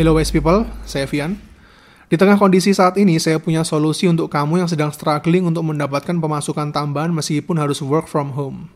Hello 0.00 0.16
West 0.16 0.32
People, 0.32 0.64
saya 0.88 1.04
Vian. 1.04 1.36
Di 2.08 2.16
tengah 2.16 2.40
kondisi 2.40 2.72
saat 2.72 2.96
ini, 2.96 3.20
saya 3.20 3.36
punya 3.36 3.60
solusi 3.68 4.08
untuk 4.08 4.32
kamu 4.32 4.64
yang 4.64 4.68
sedang 4.72 4.88
struggling 4.96 5.44
untuk 5.44 5.60
mendapatkan 5.60 6.16
pemasukan 6.16 6.72
tambahan 6.72 7.12
meskipun 7.12 7.60
harus 7.60 7.84
work 7.84 8.08
from 8.08 8.32
home. 8.32 8.72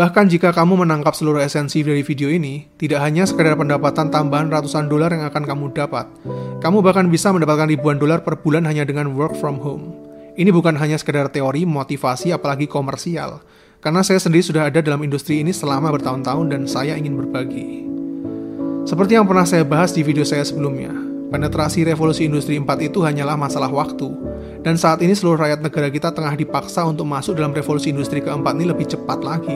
Bahkan 0.00 0.32
jika 0.32 0.48
kamu 0.48 0.80
menangkap 0.80 1.12
seluruh 1.12 1.44
esensi 1.44 1.84
dari 1.84 2.00
video 2.00 2.32
ini, 2.32 2.72
tidak 2.80 3.04
hanya 3.04 3.28
sekedar 3.28 3.52
pendapatan 3.52 4.08
tambahan 4.08 4.48
ratusan 4.48 4.88
dolar 4.88 5.12
yang 5.12 5.28
akan 5.28 5.44
kamu 5.44 5.76
dapat, 5.76 6.08
kamu 6.64 6.80
bahkan 6.80 7.04
bisa 7.12 7.28
mendapatkan 7.36 7.68
ribuan 7.68 8.00
dolar 8.00 8.24
per 8.24 8.40
bulan 8.40 8.64
hanya 8.64 8.88
dengan 8.88 9.12
work 9.12 9.36
from 9.36 9.60
home. 9.60 9.92
Ini 10.40 10.48
bukan 10.56 10.80
hanya 10.80 10.96
sekedar 10.96 11.28
teori, 11.28 11.68
motivasi, 11.68 12.32
apalagi 12.32 12.64
komersial. 12.64 13.44
Karena 13.84 14.00
saya 14.00 14.24
sendiri 14.24 14.40
sudah 14.40 14.72
ada 14.72 14.80
dalam 14.80 15.04
industri 15.04 15.44
ini 15.44 15.52
selama 15.52 15.92
bertahun-tahun 15.92 16.48
dan 16.48 16.64
saya 16.64 16.96
ingin 16.96 17.20
berbagi. 17.20 17.92
Seperti 18.82 19.14
yang 19.14 19.30
pernah 19.30 19.46
saya 19.46 19.62
bahas 19.62 19.94
di 19.94 20.02
video 20.02 20.26
saya 20.26 20.42
sebelumnya, 20.42 20.90
penetrasi 21.30 21.86
revolusi 21.86 22.26
industri 22.26 22.58
4 22.58 22.66
itu 22.82 22.98
hanyalah 23.06 23.38
masalah 23.38 23.70
waktu. 23.70 24.10
Dan 24.66 24.74
saat 24.74 24.98
ini 25.06 25.14
seluruh 25.14 25.38
rakyat 25.38 25.62
negara 25.62 25.86
kita 25.86 26.10
tengah 26.10 26.34
dipaksa 26.34 26.82
untuk 26.82 27.06
masuk 27.06 27.38
dalam 27.38 27.54
revolusi 27.54 27.94
industri 27.94 28.18
keempat 28.18 28.58
ini 28.58 28.66
lebih 28.66 28.90
cepat 28.90 29.22
lagi. 29.22 29.54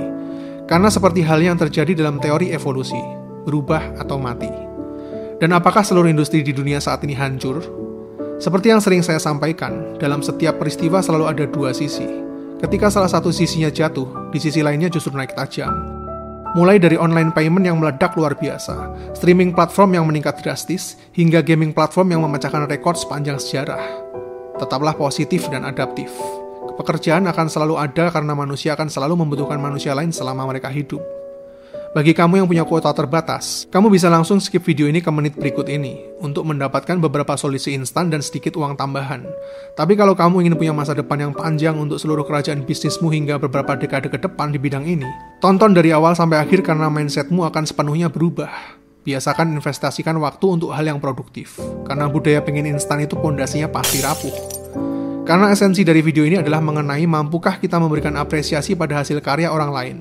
Karena 0.70 0.86
seperti 0.90 1.26
hal 1.26 1.42
yang 1.42 1.58
terjadi 1.58 1.98
dalam 1.98 2.22
teori 2.22 2.54
evolusi, 2.54 2.98
berubah 3.42 3.98
atau 3.98 4.14
mati. 4.14 4.50
Dan 5.42 5.50
apakah 5.58 5.82
seluruh 5.82 6.06
industri 6.06 6.46
di 6.46 6.54
dunia 6.54 6.78
saat 6.78 7.02
ini 7.02 7.18
hancur? 7.18 7.66
Seperti 8.38 8.70
yang 8.70 8.78
sering 8.78 9.02
saya 9.02 9.18
sampaikan, 9.18 9.98
dalam 9.98 10.22
setiap 10.22 10.62
peristiwa 10.62 11.02
selalu 11.02 11.24
ada 11.26 11.44
dua 11.50 11.74
sisi. 11.74 12.06
Ketika 12.62 12.94
salah 12.94 13.10
satu 13.10 13.34
sisinya 13.34 13.74
jatuh, 13.74 14.30
di 14.30 14.38
sisi 14.38 14.62
lainnya 14.62 14.86
justru 14.86 15.10
naik 15.18 15.34
tajam 15.34 15.95
mulai 16.56 16.80
dari 16.80 16.96
online 16.96 17.36
payment 17.36 17.68
yang 17.68 17.76
meledak 17.76 18.16
luar 18.16 18.32
biasa, 18.32 18.88
streaming 19.12 19.52
platform 19.52 19.92
yang 19.92 20.08
meningkat 20.08 20.40
drastis, 20.40 20.96
hingga 21.12 21.44
gaming 21.44 21.76
platform 21.76 22.16
yang 22.16 22.24
memecahkan 22.24 22.64
rekor 22.64 22.96
sepanjang 22.96 23.36
sejarah. 23.36 23.84
Tetaplah 24.56 24.96
positif 24.96 25.52
dan 25.52 25.68
adaptif. 25.68 26.08
Pekerjaan 26.80 27.28
akan 27.28 27.52
selalu 27.52 27.76
ada 27.76 28.08
karena 28.08 28.32
manusia 28.32 28.72
akan 28.72 28.88
selalu 28.88 29.20
membutuhkan 29.20 29.60
manusia 29.60 29.92
lain 29.92 30.08
selama 30.08 30.48
mereka 30.48 30.72
hidup. 30.72 31.15
Bagi 31.94 32.16
kamu 32.16 32.42
yang 32.42 32.48
punya 32.50 32.64
kuota 32.66 32.90
terbatas, 32.90 33.70
kamu 33.70 33.94
bisa 33.94 34.10
langsung 34.10 34.42
skip 34.42 34.64
video 34.66 34.90
ini 34.90 34.98
ke 34.98 35.10
menit 35.14 35.38
berikut 35.38 35.70
ini 35.70 36.02
untuk 36.18 36.42
mendapatkan 36.42 36.98
beberapa 36.98 37.38
solusi 37.38 37.78
instan 37.78 38.10
dan 38.10 38.24
sedikit 38.24 38.58
uang 38.58 38.74
tambahan. 38.74 39.22
Tapi 39.78 39.94
kalau 39.94 40.18
kamu 40.18 40.42
ingin 40.42 40.54
punya 40.58 40.74
masa 40.74 40.98
depan 40.98 41.30
yang 41.30 41.32
panjang 41.36 41.78
untuk 41.78 42.02
seluruh 42.02 42.26
kerajaan 42.26 42.66
bisnismu 42.66 43.12
hingga 43.14 43.38
beberapa 43.38 43.78
dekade 43.78 44.10
ke 44.10 44.18
depan 44.18 44.50
di 44.50 44.58
bidang 44.58 44.82
ini, 44.82 45.06
tonton 45.38 45.76
dari 45.76 45.94
awal 45.94 46.18
sampai 46.18 46.42
akhir 46.42 46.66
karena 46.66 46.90
mindsetmu 46.90 47.46
akan 47.46 47.62
sepenuhnya 47.62 48.10
berubah. 48.10 48.50
Biasakan 49.06 49.54
investasikan 49.54 50.18
waktu 50.18 50.46
untuk 50.50 50.74
hal 50.74 50.82
yang 50.82 50.98
produktif, 50.98 51.62
karena 51.86 52.10
budaya 52.10 52.42
pengen 52.42 52.74
instan 52.74 53.06
itu 53.06 53.14
pondasinya 53.14 53.70
pasti 53.70 54.02
rapuh. 54.02 54.34
Karena 55.22 55.50
esensi 55.50 55.82
dari 55.82 56.02
video 56.06 56.22
ini 56.22 56.38
adalah 56.38 56.62
mengenai 56.62 57.02
mampukah 57.06 57.58
kita 57.58 57.82
memberikan 57.82 58.14
apresiasi 58.14 58.78
pada 58.78 59.02
hasil 59.02 59.18
karya 59.22 59.50
orang 59.50 59.70
lain, 59.74 59.96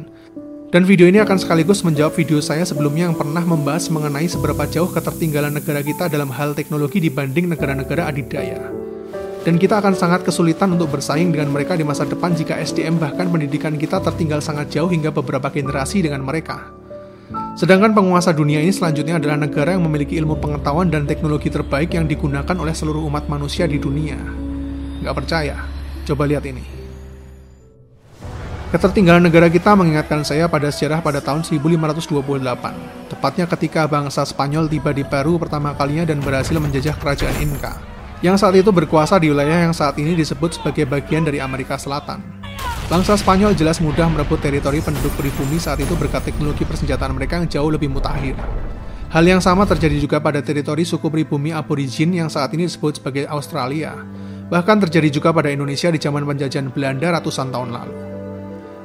dan 0.76 0.84
video 0.84 1.08
ini 1.08 1.24
akan 1.24 1.40
sekaligus 1.40 1.88
menjawab 1.88 2.20
video 2.20 2.44
saya 2.44 2.68
sebelumnya 2.68 3.08
yang 3.08 3.16
pernah 3.16 3.40
membahas 3.40 3.88
mengenai 3.88 4.28
seberapa 4.28 4.68
jauh 4.68 4.92
ketertinggalan 4.92 5.56
negara 5.56 5.80
kita 5.80 6.12
dalam 6.12 6.28
hal 6.28 6.52
teknologi 6.52 7.00
dibanding 7.00 7.48
negara-negara 7.48 8.12
adidaya. 8.12 8.60
Dan 9.48 9.56
kita 9.56 9.80
akan 9.80 9.96
sangat 9.96 10.28
kesulitan 10.28 10.76
untuk 10.76 10.92
bersaing 10.92 11.32
dengan 11.32 11.56
mereka 11.56 11.80
di 11.80 11.88
masa 11.88 12.04
depan 12.04 12.36
jika 12.36 12.60
SDM 12.60 13.00
bahkan 13.00 13.32
pendidikan 13.32 13.80
kita 13.80 14.04
tertinggal 14.04 14.44
sangat 14.44 14.68
jauh 14.68 14.92
hingga 14.92 15.16
beberapa 15.16 15.48
generasi 15.48 16.04
dengan 16.04 16.28
mereka. 16.28 16.68
Sedangkan 17.56 17.96
penguasa 17.96 18.36
dunia 18.36 18.60
ini 18.60 18.76
selanjutnya 18.76 19.16
adalah 19.16 19.40
negara 19.40 19.80
yang 19.80 19.88
memiliki 19.88 20.20
ilmu 20.20 20.44
pengetahuan 20.44 20.92
dan 20.92 21.08
teknologi 21.08 21.48
terbaik 21.48 21.96
yang 21.96 22.04
digunakan 22.04 22.58
oleh 22.60 22.76
seluruh 22.76 23.00
umat 23.08 23.32
manusia 23.32 23.64
di 23.64 23.80
dunia. 23.80 24.20
Gak 25.08 25.16
percaya? 25.24 25.56
Coba 26.04 26.28
lihat 26.28 26.44
ini. 26.44 26.85
Ketertinggalan 28.76 29.24
negara 29.24 29.48
kita 29.48 29.72
mengingatkan 29.72 30.28
saya 30.28 30.52
pada 30.52 30.68
sejarah 30.68 31.00
pada 31.00 31.24
tahun 31.24 31.48
1528, 31.48 32.12
tepatnya 33.08 33.48
ketika 33.48 33.88
bangsa 33.88 34.28
Spanyol 34.28 34.68
tiba 34.68 34.92
di 34.92 35.08
Peru 35.08 35.40
pertama 35.40 35.72
kalinya 35.72 36.04
dan 36.04 36.20
berhasil 36.20 36.60
menjajah 36.60 37.00
kerajaan 37.00 37.40
Inca, 37.40 37.80
yang 38.20 38.36
saat 38.36 38.52
itu 38.60 38.76
berkuasa 38.76 39.16
di 39.16 39.32
wilayah 39.32 39.64
yang 39.64 39.72
saat 39.72 39.96
ini 39.96 40.12
disebut 40.20 40.60
sebagai 40.60 40.84
bagian 40.92 41.24
dari 41.24 41.40
Amerika 41.40 41.80
Selatan. 41.80 42.20
Bangsa 42.92 43.16
Spanyol 43.16 43.56
jelas 43.56 43.80
mudah 43.80 44.12
merebut 44.12 44.44
teritori 44.44 44.84
penduduk 44.84 45.16
pribumi 45.16 45.56
saat 45.56 45.80
itu 45.80 45.96
berkat 45.96 46.28
teknologi 46.28 46.68
persenjataan 46.68 47.16
mereka 47.16 47.40
yang 47.40 47.48
jauh 47.48 47.72
lebih 47.72 47.88
mutakhir. 47.88 48.36
Hal 49.08 49.24
yang 49.24 49.40
sama 49.40 49.64
terjadi 49.64 50.04
juga 50.04 50.20
pada 50.20 50.44
teritori 50.44 50.84
suku 50.84 51.08
pribumi 51.08 51.56
aborigin 51.56 52.12
yang 52.12 52.28
saat 52.28 52.52
ini 52.52 52.68
disebut 52.68 53.00
sebagai 53.00 53.24
Australia. 53.32 53.96
Bahkan 54.52 54.84
terjadi 54.84 55.16
juga 55.16 55.32
pada 55.32 55.48
Indonesia 55.48 55.88
di 55.88 55.96
zaman 55.96 56.28
penjajahan 56.28 56.76
Belanda 56.76 57.16
ratusan 57.16 57.56
tahun 57.56 57.72
lalu. 57.72 58.15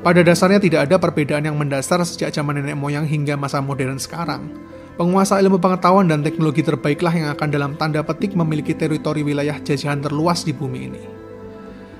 Pada 0.00 0.24
dasarnya 0.24 0.56
tidak 0.56 0.88
ada 0.88 0.96
perbedaan 0.96 1.44
yang 1.44 1.60
mendasar 1.60 2.00
sejak 2.08 2.32
zaman 2.32 2.56
nenek 2.56 2.72
moyang 2.72 3.04
hingga 3.04 3.36
masa 3.36 3.60
modern 3.60 4.00
sekarang. 4.00 4.48
Penguasa 4.96 5.36
ilmu 5.36 5.60
pengetahuan 5.60 6.08
dan 6.08 6.24
teknologi 6.24 6.64
terbaiklah 6.64 7.12
yang 7.12 7.28
akan 7.36 7.48
dalam 7.52 7.72
tanda 7.76 8.00
petik 8.00 8.32
memiliki 8.32 8.72
teritori 8.72 9.20
wilayah 9.20 9.60
jajahan 9.60 10.00
terluas 10.00 10.40
di 10.40 10.56
bumi 10.56 10.80
ini. 10.88 11.04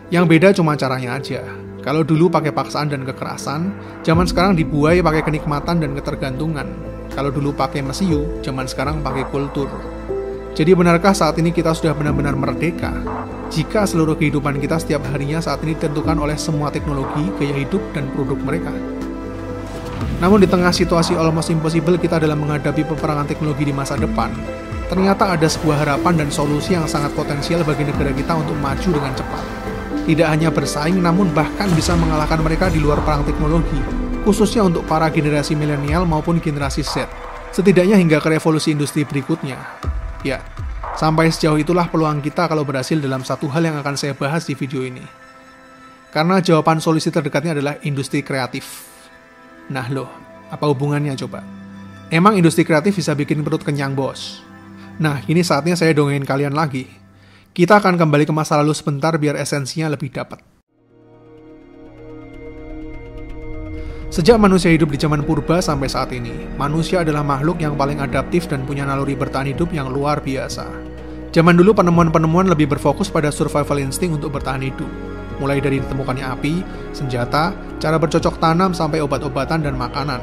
Yang 0.08 0.24
beda 0.32 0.48
cuma 0.56 0.80
caranya 0.80 1.20
aja. 1.20 1.44
Kalau 1.84 2.00
dulu 2.00 2.32
pakai 2.32 2.56
paksaan 2.56 2.88
dan 2.88 3.04
kekerasan, 3.04 3.68
zaman 4.00 4.24
sekarang 4.24 4.56
dibuai 4.56 5.04
pakai 5.04 5.20
kenikmatan 5.20 5.84
dan 5.84 5.92
ketergantungan. 5.92 6.72
Kalau 7.12 7.28
dulu 7.28 7.52
pakai 7.52 7.84
mesiu, 7.84 8.40
zaman 8.40 8.64
sekarang 8.64 9.04
pakai 9.04 9.28
kultur. 9.28 9.68
Jadi 10.50 10.74
benarkah 10.74 11.14
saat 11.14 11.38
ini 11.38 11.54
kita 11.54 11.70
sudah 11.70 11.94
benar-benar 11.94 12.34
merdeka? 12.34 12.90
Jika 13.54 13.86
seluruh 13.86 14.18
kehidupan 14.18 14.58
kita 14.58 14.82
setiap 14.82 15.06
harinya 15.06 15.38
saat 15.38 15.62
ini 15.62 15.78
ditentukan 15.78 16.18
oleh 16.18 16.34
semua 16.34 16.74
teknologi, 16.74 17.30
gaya 17.38 17.54
hidup, 17.54 17.78
dan 17.94 18.10
produk 18.10 18.34
mereka. 18.42 18.74
Namun 20.18 20.42
di 20.42 20.50
tengah 20.50 20.74
situasi 20.74 21.14
almost 21.14 21.54
impossible 21.54 21.94
kita 22.02 22.18
dalam 22.18 22.42
menghadapi 22.42 22.82
peperangan 22.82 23.30
teknologi 23.30 23.70
di 23.70 23.74
masa 23.74 23.94
depan, 23.94 24.34
ternyata 24.90 25.38
ada 25.38 25.46
sebuah 25.46 25.86
harapan 25.86 26.26
dan 26.26 26.28
solusi 26.34 26.74
yang 26.74 26.90
sangat 26.90 27.14
potensial 27.14 27.62
bagi 27.62 27.86
negara 27.86 28.10
kita 28.10 28.34
untuk 28.34 28.58
maju 28.58 28.90
dengan 28.90 29.14
cepat. 29.14 29.44
Tidak 30.02 30.26
hanya 30.26 30.50
bersaing, 30.50 30.98
namun 30.98 31.30
bahkan 31.30 31.70
bisa 31.78 31.94
mengalahkan 31.94 32.42
mereka 32.42 32.66
di 32.66 32.82
luar 32.82 32.98
perang 33.06 33.22
teknologi, 33.22 33.78
khususnya 34.26 34.66
untuk 34.66 34.82
para 34.90 35.06
generasi 35.14 35.54
milenial 35.54 36.02
maupun 36.10 36.42
generasi 36.42 36.82
Z, 36.82 37.06
setidaknya 37.54 37.94
hingga 37.94 38.18
ke 38.18 38.34
revolusi 38.34 38.74
industri 38.74 39.06
berikutnya. 39.06 39.56
Ya, 40.20 40.44
sampai 41.00 41.32
sejauh 41.32 41.56
itulah 41.56 41.88
peluang 41.88 42.20
kita 42.20 42.44
kalau 42.44 42.60
berhasil 42.60 43.00
dalam 43.00 43.24
satu 43.24 43.48
hal 43.48 43.64
yang 43.64 43.76
akan 43.80 43.96
saya 43.96 44.12
bahas 44.12 44.44
di 44.44 44.52
video 44.52 44.84
ini. 44.84 45.02
Karena 46.12 46.42
jawaban 46.42 46.82
solusi 46.82 47.08
terdekatnya 47.08 47.56
adalah 47.56 47.78
industri 47.86 48.20
kreatif. 48.20 48.84
Nah 49.70 49.86
loh, 49.88 50.10
apa 50.50 50.66
hubungannya 50.66 51.14
coba? 51.14 51.40
Emang 52.10 52.34
industri 52.34 52.66
kreatif 52.66 52.98
bisa 52.98 53.14
bikin 53.14 53.46
perut 53.46 53.62
kenyang 53.62 53.94
bos? 53.94 54.42
Nah, 55.00 55.22
ini 55.30 55.40
saatnya 55.40 55.78
saya 55.78 55.94
dongengin 55.94 56.26
kalian 56.26 56.52
lagi. 56.52 56.84
Kita 57.54 57.78
akan 57.80 57.96
kembali 57.96 58.28
ke 58.28 58.34
masa 58.34 58.58
lalu 58.58 58.76
sebentar 58.76 59.14
biar 59.16 59.38
esensinya 59.38 59.88
lebih 59.88 60.12
dapat. 60.12 60.59
Sejak 64.20 64.36
manusia 64.36 64.68
hidup 64.68 64.92
di 64.92 65.00
zaman 65.00 65.24
purba 65.24 65.64
sampai 65.64 65.88
saat 65.88 66.12
ini, 66.12 66.44
manusia 66.60 67.00
adalah 67.00 67.24
makhluk 67.24 67.56
yang 67.56 67.72
paling 67.72 68.04
adaptif 68.04 68.44
dan 68.44 68.68
punya 68.68 68.84
naluri 68.84 69.16
bertahan 69.16 69.48
hidup 69.48 69.72
yang 69.72 69.88
luar 69.88 70.20
biasa. 70.20 70.68
Zaman 71.32 71.56
dulu 71.56 71.72
penemuan-penemuan 71.72 72.52
lebih 72.52 72.68
berfokus 72.68 73.08
pada 73.08 73.32
survival 73.32 73.80
instinct 73.80 74.20
untuk 74.20 74.36
bertahan 74.36 74.60
hidup. 74.60 74.92
Mulai 75.40 75.64
dari 75.64 75.80
ditemukannya 75.80 76.36
api, 76.36 76.60
senjata, 76.92 77.56
cara 77.80 77.96
bercocok 77.96 78.36
tanam 78.36 78.76
sampai 78.76 79.00
obat-obatan 79.00 79.64
dan 79.64 79.72
makanan. 79.80 80.20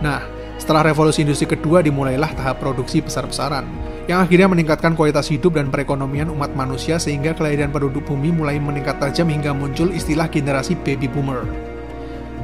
Nah, 0.00 0.24
setelah 0.56 0.88
revolusi 0.88 1.28
industri 1.28 1.44
kedua 1.44 1.84
dimulailah 1.84 2.32
tahap 2.32 2.64
produksi 2.64 3.04
besar-besaran, 3.04 3.68
yang 4.08 4.24
akhirnya 4.24 4.48
meningkatkan 4.48 4.96
kualitas 4.96 5.28
hidup 5.28 5.60
dan 5.60 5.68
perekonomian 5.68 6.32
umat 6.32 6.56
manusia 6.56 6.96
sehingga 6.96 7.36
kelahiran 7.36 7.68
penduduk 7.68 8.08
bumi 8.08 8.32
mulai 8.32 8.56
meningkat 8.56 8.96
tajam 8.96 9.28
hingga 9.28 9.52
muncul 9.52 9.92
istilah 9.92 10.24
generasi 10.24 10.72
baby 10.80 11.04
boomer. 11.04 11.73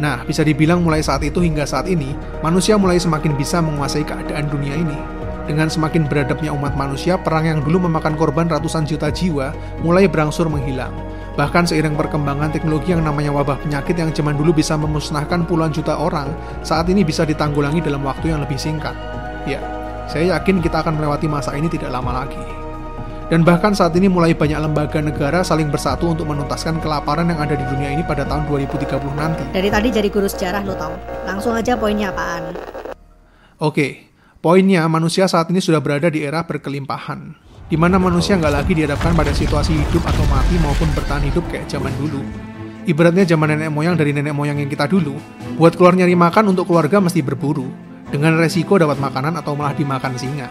Nah, 0.01 0.25
bisa 0.25 0.41
dibilang 0.41 0.81
mulai 0.81 1.05
saat 1.05 1.21
itu 1.21 1.45
hingga 1.45 1.69
saat 1.69 1.85
ini, 1.85 2.17
manusia 2.41 2.81
mulai 2.81 2.97
semakin 2.97 3.37
bisa 3.37 3.61
menguasai 3.61 4.01
keadaan 4.01 4.49
dunia 4.49 4.73
ini. 4.73 4.97
Dengan 5.45 5.69
semakin 5.69 6.09
beradabnya 6.09 6.57
umat 6.57 6.73
manusia, 6.73 7.21
perang 7.21 7.45
yang 7.45 7.61
dulu 7.61 7.85
memakan 7.85 8.17
korban 8.17 8.49
ratusan 8.49 8.89
juta 8.89 9.13
jiwa 9.13 9.53
mulai 9.85 10.09
berangsur 10.09 10.49
menghilang. 10.49 10.95
Bahkan 11.37 11.69
seiring 11.69 12.01
perkembangan 12.01 12.49
teknologi 12.49 12.97
yang 12.97 13.05
namanya 13.05 13.29
wabah 13.29 13.61
penyakit 13.61 13.93
yang 13.93 14.09
zaman 14.15 14.41
dulu 14.41 14.57
bisa 14.57 14.73
memusnahkan 14.81 15.45
puluhan 15.45 15.69
juta 15.69 16.01
orang, 16.01 16.33
saat 16.65 16.89
ini 16.89 17.05
bisa 17.05 17.29
ditanggulangi 17.29 17.85
dalam 17.85 18.01
waktu 18.01 18.33
yang 18.33 18.41
lebih 18.41 18.57
singkat. 18.57 18.97
Ya, 19.45 19.61
saya 20.09 20.39
yakin 20.39 20.65
kita 20.65 20.81
akan 20.81 20.97
melewati 20.97 21.29
masa 21.29 21.53
ini 21.53 21.69
tidak 21.69 21.93
lama 21.93 22.25
lagi. 22.25 22.60
Dan 23.31 23.47
bahkan 23.47 23.71
saat 23.71 23.95
ini 23.95 24.11
mulai 24.11 24.35
banyak 24.35 24.59
lembaga 24.59 24.99
negara 24.99 25.47
saling 25.47 25.71
bersatu 25.71 26.11
untuk 26.11 26.27
menuntaskan 26.27 26.83
kelaparan 26.83 27.31
yang 27.31 27.39
ada 27.39 27.55
di 27.55 27.63
dunia 27.63 27.95
ini 27.95 28.03
pada 28.03 28.27
tahun 28.27 28.51
2030 28.51 28.91
nanti. 29.15 29.47
Dari 29.55 29.71
tadi 29.71 29.89
jadi 29.95 30.09
guru 30.11 30.27
sejarah 30.27 30.67
lo 30.67 30.75
tau. 30.75 30.99
Langsung 31.23 31.55
aja 31.55 31.79
poinnya 31.79 32.11
apaan? 32.11 32.59
Oke, 33.63 34.11
Poinnya, 34.41 34.89
manusia 34.89 35.29
saat 35.29 35.53
ini 35.53 35.61
sudah 35.61 35.85
berada 35.85 36.09
di 36.09 36.25
era 36.25 36.41
berkelimpahan, 36.49 37.37
di 37.69 37.77
mana 37.77 38.01
manusia 38.01 38.41
nggak 38.41 38.55
lagi 38.57 38.73
dihadapkan 38.73 39.13
pada 39.13 39.37
situasi 39.37 39.77
hidup 39.77 40.01
atau 40.09 40.25
mati 40.33 40.57
maupun 40.65 40.89
bertahan 40.97 41.29
hidup 41.29 41.45
kayak 41.53 41.69
zaman 41.69 41.93
dulu. 42.01 42.25
Ibaratnya 42.89 43.29
zaman 43.29 43.53
nenek 43.53 43.69
moyang 43.69 44.01
dari 44.01 44.17
nenek 44.17 44.33
moyang 44.33 44.65
yang 44.65 44.73
kita 44.73 44.89
dulu, 44.89 45.13
buat 45.61 45.77
keluar 45.77 45.93
nyari 45.93 46.17
makan 46.17 46.57
untuk 46.57 46.73
keluarga 46.73 47.05
mesti 47.05 47.21
berburu, 47.21 47.69
dengan 48.09 48.41
resiko 48.41 48.81
dapat 48.81 48.97
makanan 48.97 49.37
atau 49.37 49.53
malah 49.53 49.77
dimakan 49.77 50.17
singa. 50.17 50.49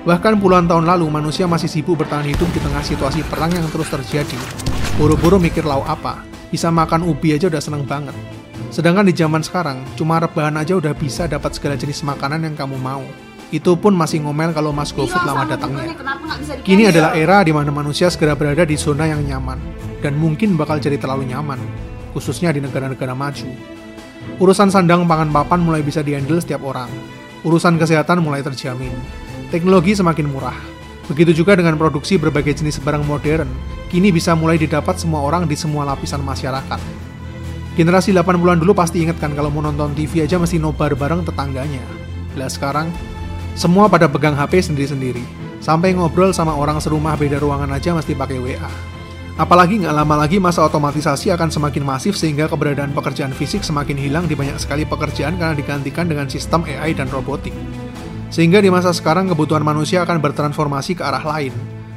Bahkan 0.00 0.40
puluhan 0.40 0.64
tahun 0.64 0.88
lalu, 0.88 1.12
manusia 1.12 1.44
masih 1.44 1.68
sibuk 1.68 2.00
bertahan 2.00 2.24
hidup 2.24 2.48
di 2.56 2.60
tengah 2.64 2.80
situasi 2.80 3.20
perang 3.28 3.52
yang 3.52 3.68
terus 3.68 3.92
terjadi. 3.92 4.38
Buru-buru 4.96 5.36
mikir 5.36 5.60
lauk 5.60 5.84
apa, 5.84 6.24
bisa 6.48 6.72
makan 6.72 7.04
ubi 7.04 7.36
aja 7.36 7.52
udah 7.52 7.60
seneng 7.60 7.84
banget. 7.84 8.16
Sedangkan 8.72 9.04
di 9.04 9.12
zaman 9.12 9.44
sekarang, 9.44 9.84
cuma 10.00 10.16
rebahan 10.16 10.56
aja 10.56 10.72
udah 10.72 10.96
bisa 10.96 11.28
dapat 11.28 11.52
segala 11.52 11.76
jenis 11.76 12.00
makanan 12.00 12.48
yang 12.48 12.56
kamu 12.56 12.80
mau. 12.80 13.04
Itu 13.52 13.76
pun 13.76 13.92
masih 13.92 14.24
ngomel 14.24 14.56
kalau 14.56 14.72
Mas 14.72 14.94
GoFood 14.94 15.26
lama 15.26 15.44
datangnya. 15.44 15.92
Kini 16.64 16.88
adalah 16.88 17.12
era 17.12 17.44
di 17.44 17.52
mana 17.52 17.68
manusia 17.68 18.08
segera 18.08 18.32
berada 18.32 18.64
di 18.64 18.80
zona 18.80 19.04
yang 19.04 19.20
nyaman, 19.20 19.60
dan 20.00 20.16
mungkin 20.16 20.56
bakal 20.56 20.80
jadi 20.80 20.96
terlalu 20.96 21.28
nyaman, 21.28 21.60
khususnya 22.16 22.56
di 22.56 22.64
negara-negara 22.64 23.12
maju. 23.12 23.52
Urusan 24.40 24.72
sandang 24.72 25.04
pangan 25.04 25.28
papan 25.28 25.60
mulai 25.60 25.84
bisa 25.84 26.00
dihandle 26.00 26.40
setiap 26.40 26.64
orang. 26.64 26.88
Urusan 27.44 27.76
kesehatan 27.76 28.24
mulai 28.24 28.40
terjamin. 28.40 28.92
Teknologi 29.50 29.98
semakin 29.98 30.30
murah. 30.30 30.54
Begitu 31.10 31.42
juga 31.42 31.58
dengan 31.58 31.74
produksi 31.74 32.14
berbagai 32.14 32.62
jenis 32.62 32.78
barang 32.78 33.02
modern, 33.02 33.50
kini 33.90 34.14
bisa 34.14 34.30
mulai 34.38 34.54
didapat 34.54 34.94
semua 34.94 35.26
orang 35.26 35.42
di 35.50 35.58
semua 35.58 35.82
lapisan 35.82 36.22
masyarakat. 36.22 36.78
Generasi 37.74 38.14
80-an 38.14 38.62
dulu 38.62 38.78
pasti 38.78 39.02
inget 39.02 39.18
kan 39.18 39.34
kalau 39.34 39.50
mau 39.50 39.58
nonton 39.58 39.90
TV 39.98 40.22
aja 40.22 40.38
mesti 40.38 40.62
nobar 40.62 40.94
bareng 40.94 41.26
tetangganya. 41.26 41.82
Lah 42.38 42.46
sekarang, 42.46 42.94
semua 43.58 43.90
pada 43.90 44.06
pegang 44.06 44.38
HP 44.38 44.70
sendiri-sendiri. 44.70 45.26
Sampai 45.58 45.98
ngobrol 45.98 46.30
sama 46.30 46.54
orang 46.54 46.78
serumah 46.78 47.18
beda 47.18 47.42
ruangan 47.42 47.74
aja 47.74 47.90
mesti 47.90 48.14
pakai 48.14 48.38
WA. 48.38 48.70
Apalagi 49.34 49.82
nggak 49.82 49.96
lama 49.98 50.14
lagi 50.14 50.38
masa 50.38 50.62
otomatisasi 50.62 51.34
akan 51.34 51.50
semakin 51.50 51.82
masif 51.82 52.14
sehingga 52.14 52.46
keberadaan 52.46 52.94
pekerjaan 52.94 53.34
fisik 53.34 53.66
semakin 53.66 53.98
hilang 53.98 54.30
di 54.30 54.38
banyak 54.38 54.62
sekali 54.62 54.86
pekerjaan 54.86 55.34
karena 55.42 55.58
digantikan 55.58 56.06
dengan 56.06 56.30
sistem 56.30 56.62
AI 56.70 56.94
dan 56.94 57.10
robotik. 57.10 57.50
Sehingga 58.30 58.62
di 58.62 58.70
masa 58.70 58.94
sekarang 58.94 59.26
kebutuhan 59.26 59.66
manusia 59.66 60.06
akan 60.06 60.22
bertransformasi 60.22 60.94
ke 60.94 61.02
arah 61.02 61.22
lain, 61.26 61.50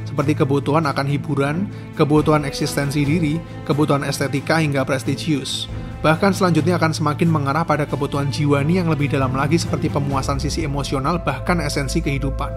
seperti 0.10 0.34
kebutuhan 0.34 0.82
akan 0.90 1.06
hiburan, 1.06 1.70
kebutuhan 1.94 2.46
eksistensi 2.50 3.06
diri, 3.06 3.38
kebutuhan 3.70 4.02
estetika 4.02 4.58
hingga 4.58 4.82
prestisius. 4.82 5.70
Bahkan 6.02 6.36
selanjutnya 6.36 6.82
akan 6.82 6.92
semakin 6.92 7.30
mengarah 7.32 7.64
pada 7.64 7.86
kebutuhan 7.86 8.28
jiwani 8.34 8.82
yang 8.82 8.90
lebih 8.90 9.14
dalam 9.14 9.32
lagi 9.32 9.62
seperti 9.62 9.88
pemuasan 9.88 10.42
sisi 10.42 10.66
emosional 10.66 11.22
bahkan 11.22 11.62
esensi 11.62 12.04
kehidupan. 12.04 12.50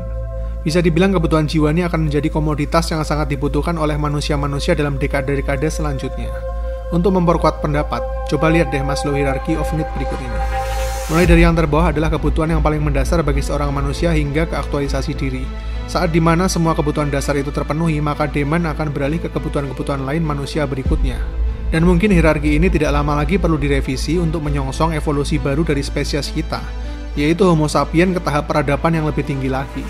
Bisa 0.66 0.82
dibilang 0.82 1.14
kebutuhan 1.14 1.46
jiwani 1.46 1.86
akan 1.86 2.10
menjadi 2.10 2.26
komoditas 2.26 2.90
yang 2.90 3.06
sangat 3.06 3.30
dibutuhkan 3.30 3.78
oleh 3.78 3.94
manusia-manusia 3.94 4.74
dalam 4.74 4.98
dekade-dekade 4.98 5.70
selanjutnya. 5.70 6.32
Untuk 6.90 7.14
memperkuat 7.14 7.62
pendapat, 7.62 8.02
coba 8.26 8.50
lihat 8.50 8.74
deh 8.74 8.82
Maslow 8.82 9.14
Hierarchy 9.14 9.54
of 9.54 9.70
Need 9.78 9.86
berikut 9.94 10.18
ini. 10.18 10.55
Mulai 11.06 11.22
dari 11.22 11.46
yang 11.46 11.54
terbawah 11.54 11.94
adalah 11.94 12.10
kebutuhan 12.10 12.50
yang 12.50 12.58
paling 12.58 12.82
mendasar 12.82 13.22
bagi 13.22 13.38
seorang 13.38 13.70
manusia 13.70 14.10
hingga 14.10 14.42
ke 14.42 14.58
aktualisasi 14.58 15.14
diri. 15.14 15.46
Saat 15.86 16.10
di 16.10 16.18
mana 16.18 16.50
semua 16.50 16.74
kebutuhan 16.74 17.06
dasar 17.14 17.38
itu 17.38 17.54
terpenuhi, 17.54 18.02
maka 18.02 18.26
demand 18.26 18.74
akan 18.74 18.90
beralih 18.90 19.22
ke 19.22 19.30
kebutuhan-kebutuhan 19.30 20.02
lain 20.02 20.26
manusia 20.26 20.66
berikutnya, 20.66 21.22
dan 21.70 21.86
mungkin 21.86 22.10
hierarki 22.10 22.58
ini 22.58 22.66
tidak 22.66 22.90
lama 22.90 23.22
lagi 23.22 23.38
perlu 23.38 23.54
direvisi 23.54 24.18
untuk 24.18 24.42
menyongsong 24.50 24.98
evolusi 24.98 25.38
baru 25.38 25.62
dari 25.62 25.78
spesies 25.86 26.26
kita, 26.34 26.58
yaitu 27.14 27.46
Homo 27.46 27.70
sapien 27.70 28.10
ke 28.10 28.18
tahap 28.18 28.50
peradaban 28.50 28.98
yang 28.98 29.06
lebih 29.06 29.22
tinggi 29.22 29.46
lagi. 29.46 29.86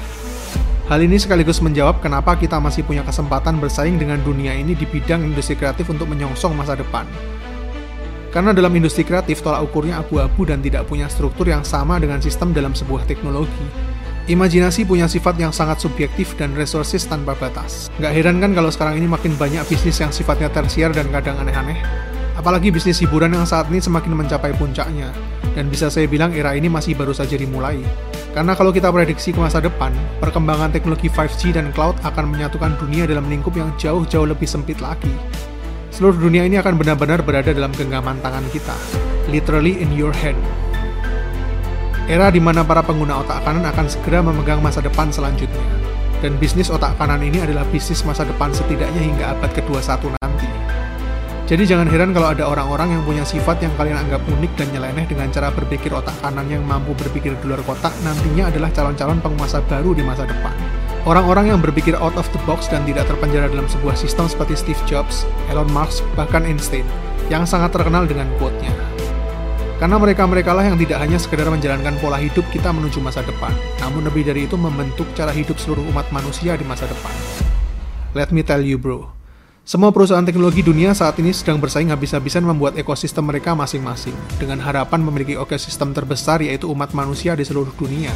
Hal 0.92 1.00
ini 1.00 1.16
sekaligus 1.16 1.64
menjawab 1.64 2.04
kenapa 2.04 2.36
kita 2.36 2.60
masih 2.60 2.84
punya 2.84 3.00
kesempatan 3.00 3.56
bersaing 3.56 3.96
dengan 3.96 4.20
dunia 4.20 4.52
ini 4.52 4.76
di 4.76 4.84
bidang 4.84 5.24
industri 5.24 5.56
kreatif 5.56 5.88
untuk 5.88 6.12
menyongsong 6.12 6.52
masa 6.52 6.76
depan. 6.76 7.08
Karena 8.36 8.52
dalam 8.52 8.68
industri 8.76 9.00
kreatif 9.00 9.40
tolak 9.40 9.64
ukurnya 9.64 10.04
abu-abu 10.04 10.44
dan 10.44 10.60
tidak 10.60 10.84
punya 10.84 11.08
struktur 11.08 11.48
yang 11.48 11.64
sama 11.64 11.96
dengan 11.96 12.20
sistem 12.20 12.52
dalam 12.52 12.76
sebuah 12.76 13.08
teknologi. 13.08 13.64
Imajinasi 14.28 14.84
punya 14.84 15.08
sifat 15.08 15.40
yang 15.40 15.56
sangat 15.56 15.80
subjektif 15.80 16.36
dan 16.36 16.52
resources 16.52 17.08
tanpa 17.08 17.32
batas. 17.32 17.88
Gak 17.96 18.12
heran 18.12 18.36
kan 18.44 18.52
kalau 18.52 18.68
sekarang 18.68 19.00
ini 19.00 19.08
makin 19.08 19.32
banyak 19.40 19.64
bisnis 19.64 20.04
yang 20.04 20.12
sifatnya 20.12 20.52
tersier 20.52 20.92
dan 20.92 21.08
kadang 21.08 21.40
aneh-aneh. 21.40 21.80
Apalagi 22.36 22.68
bisnis 22.68 23.00
hiburan 23.00 23.32
yang 23.32 23.48
saat 23.48 23.72
ini 23.72 23.80
semakin 23.80 24.12
mencapai 24.12 24.52
puncaknya. 24.52 25.16
Dan 25.56 25.72
bisa 25.72 25.88
saya 25.88 26.04
bilang 26.04 26.36
era 26.36 26.52
ini 26.52 26.68
masih 26.68 26.92
baru 26.92 27.16
saja 27.16 27.40
dimulai. 27.40 27.80
Karena 28.36 28.52
kalau 28.52 28.68
kita 28.68 28.92
prediksi 28.92 29.32
ke 29.32 29.40
masa 29.40 29.64
depan, 29.64 29.96
perkembangan 30.20 30.76
teknologi 30.76 31.08
5G 31.08 31.56
dan 31.56 31.72
cloud 31.72 31.96
akan 32.04 32.36
menyatukan 32.36 32.76
dunia 32.76 33.08
dalam 33.08 33.32
lingkup 33.32 33.56
yang 33.56 33.72
jauh-jauh 33.80 34.28
lebih 34.28 34.44
sempit 34.44 34.76
lagi. 34.84 35.08
Seluruh 35.96 36.28
dunia 36.28 36.44
ini 36.44 36.60
akan 36.60 36.76
benar-benar 36.76 37.24
berada 37.24 37.56
dalam 37.56 37.72
genggaman 37.72 38.20
tangan 38.20 38.44
kita. 38.52 38.76
Literally 39.32 39.80
in 39.80 39.96
your 39.96 40.12
hand. 40.12 40.36
Era 42.04 42.28
di 42.28 42.36
mana 42.36 42.60
para 42.68 42.84
pengguna 42.84 43.24
otak 43.24 43.40
kanan 43.48 43.64
akan 43.64 43.88
segera 43.88 44.20
memegang 44.20 44.60
masa 44.60 44.84
depan 44.84 45.08
selanjutnya. 45.08 45.64
Dan 46.20 46.36
bisnis 46.36 46.68
otak 46.68 47.00
kanan 47.00 47.24
ini 47.24 47.40
adalah 47.40 47.64
bisnis 47.72 48.04
masa 48.04 48.28
depan 48.28 48.52
setidaknya 48.52 49.08
hingga 49.08 49.40
abad 49.40 49.48
ke-21 49.56 50.20
nanti. 50.20 50.48
Jadi 51.48 51.64
jangan 51.64 51.88
heran 51.88 52.12
kalau 52.12 52.28
ada 52.28 52.44
orang-orang 52.44 53.00
yang 53.00 53.02
punya 53.08 53.24
sifat 53.24 53.64
yang 53.64 53.72
kalian 53.80 53.96
anggap 53.96 54.20
unik 54.28 54.52
dan 54.52 54.68
nyeleneh 54.76 55.08
dengan 55.08 55.32
cara 55.32 55.48
berpikir 55.48 55.96
otak 55.96 56.12
kanan 56.20 56.44
yang 56.52 56.60
mampu 56.60 56.92
berpikir 56.92 57.32
di 57.40 57.44
luar 57.48 57.64
kotak 57.64 57.96
nantinya 58.04 58.52
adalah 58.52 58.68
calon-calon 58.68 59.16
penguasa 59.24 59.64
baru 59.64 59.96
di 59.96 60.04
masa 60.04 60.28
depan. 60.28 60.75
Orang-orang 61.06 61.54
yang 61.54 61.62
berpikir 61.62 61.94
out 61.94 62.18
of 62.18 62.26
the 62.34 62.40
box 62.50 62.66
dan 62.66 62.82
tidak 62.82 63.06
terpenjara 63.06 63.46
dalam 63.46 63.70
sebuah 63.70 63.94
sistem 63.94 64.26
seperti 64.26 64.58
Steve 64.58 64.82
Jobs, 64.90 65.22
Elon 65.46 65.70
Musk, 65.70 66.02
bahkan 66.18 66.42
Einstein, 66.42 66.82
yang 67.30 67.46
sangat 67.46 67.70
terkenal 67.70 68.10
dengan 68.10 68.26
quote-nya. 68.42 68.74
Karena 69.78 70.02
mereka-mereka 70.02 70.50
lah 70.50 70.66
yang 70.66 70.74
tidak 70.74 70.98
hanya 70.98 71.14
sekedar 71.14 71.46
menjalankan 71.46 71.94
pola 72.02 72.18
hidup 72.18 72.42
kita 72.50 72.74
menuju 72.74 72.98
masa 72.98 73.22
depan, 73.22 73.54
namun 73.78 74.02
lebih 74.02 74.26
dari 74.26 74.50
itu 74.50 74.58
membentuk 74.58 75.06
cara 75.14 75.30
hidup 75.30 75.54
seluruh 75.62 75.86
umat 75.94 76.10
manusia 76.10 76.58
di 76.58 76.66
masa 76.66 76.90
depan. 76.90 77.14
Let 78.10 78.34
me 78.34 78.42
tell 78.42 78.66
you 78.66 78.74
bro, 78.74 79.06
semua 79.62 79.94
perusahaan 79.94 80.26
teknologi 80.26 80.66
dunia 80.66 80.90
saat 80.90 81.22
ini 81.22 81.30
sedang 81.30 81.62
bersaing 81.62 81.94
habis-habisan 81.94 82.42
membuat 82.42 82.74
ekosistem 82.74 83.30
mereka 83.30 83.54
masing-masing, 83.54 84.16
dengan 84.42 84.58
harapan 84.58 84.98
memiliki 85.06 85.38
ekosistem 85.38 85.94
terbesar 85.94 86.42
yaitu 86.42 86.66
umat 86.66 86.90
manusia 86.98 87.38
di 87.38 87.46
seluruh 87.46 87.70
dunia. 87.78 88.10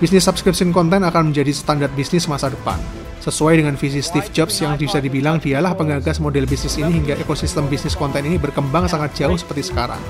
Bisnis 0.00 0.24
subscription 0.24 0.72
content 0.72 1.04
akan 1.04 1.28
menjadi 1.28 1.52
standar 1.52 1.92
bisnis 1.92 2.24
masa 2.24 2.48
depan, 2.48 2.80
sesuai 3.20 3.60
dengan 3.60 3.76
visi 3.76 4.00
Steve 4.00 4.32
Jobs 4.32 4.56
yang 4.64 4.80
bisa 4.80 4.96
dibilang 4.96 5.36
dialah 5.36 5.76
penggagas 5.76 6.24
model 6.24 6.48
bisnis 6.48 6.80
ini 6.80 7.04
hingga 7.04 7.20
ekosistem 7.20 7.68
bisnis 7.68 7.92
konten 7.92 8.24
ini 8.24 8.40
berkembang 8.40 8.88
sangat 8.88 9.12
jauh 9.12 9.36
seperti 9.36 9.68
sekarang 9.68 10.00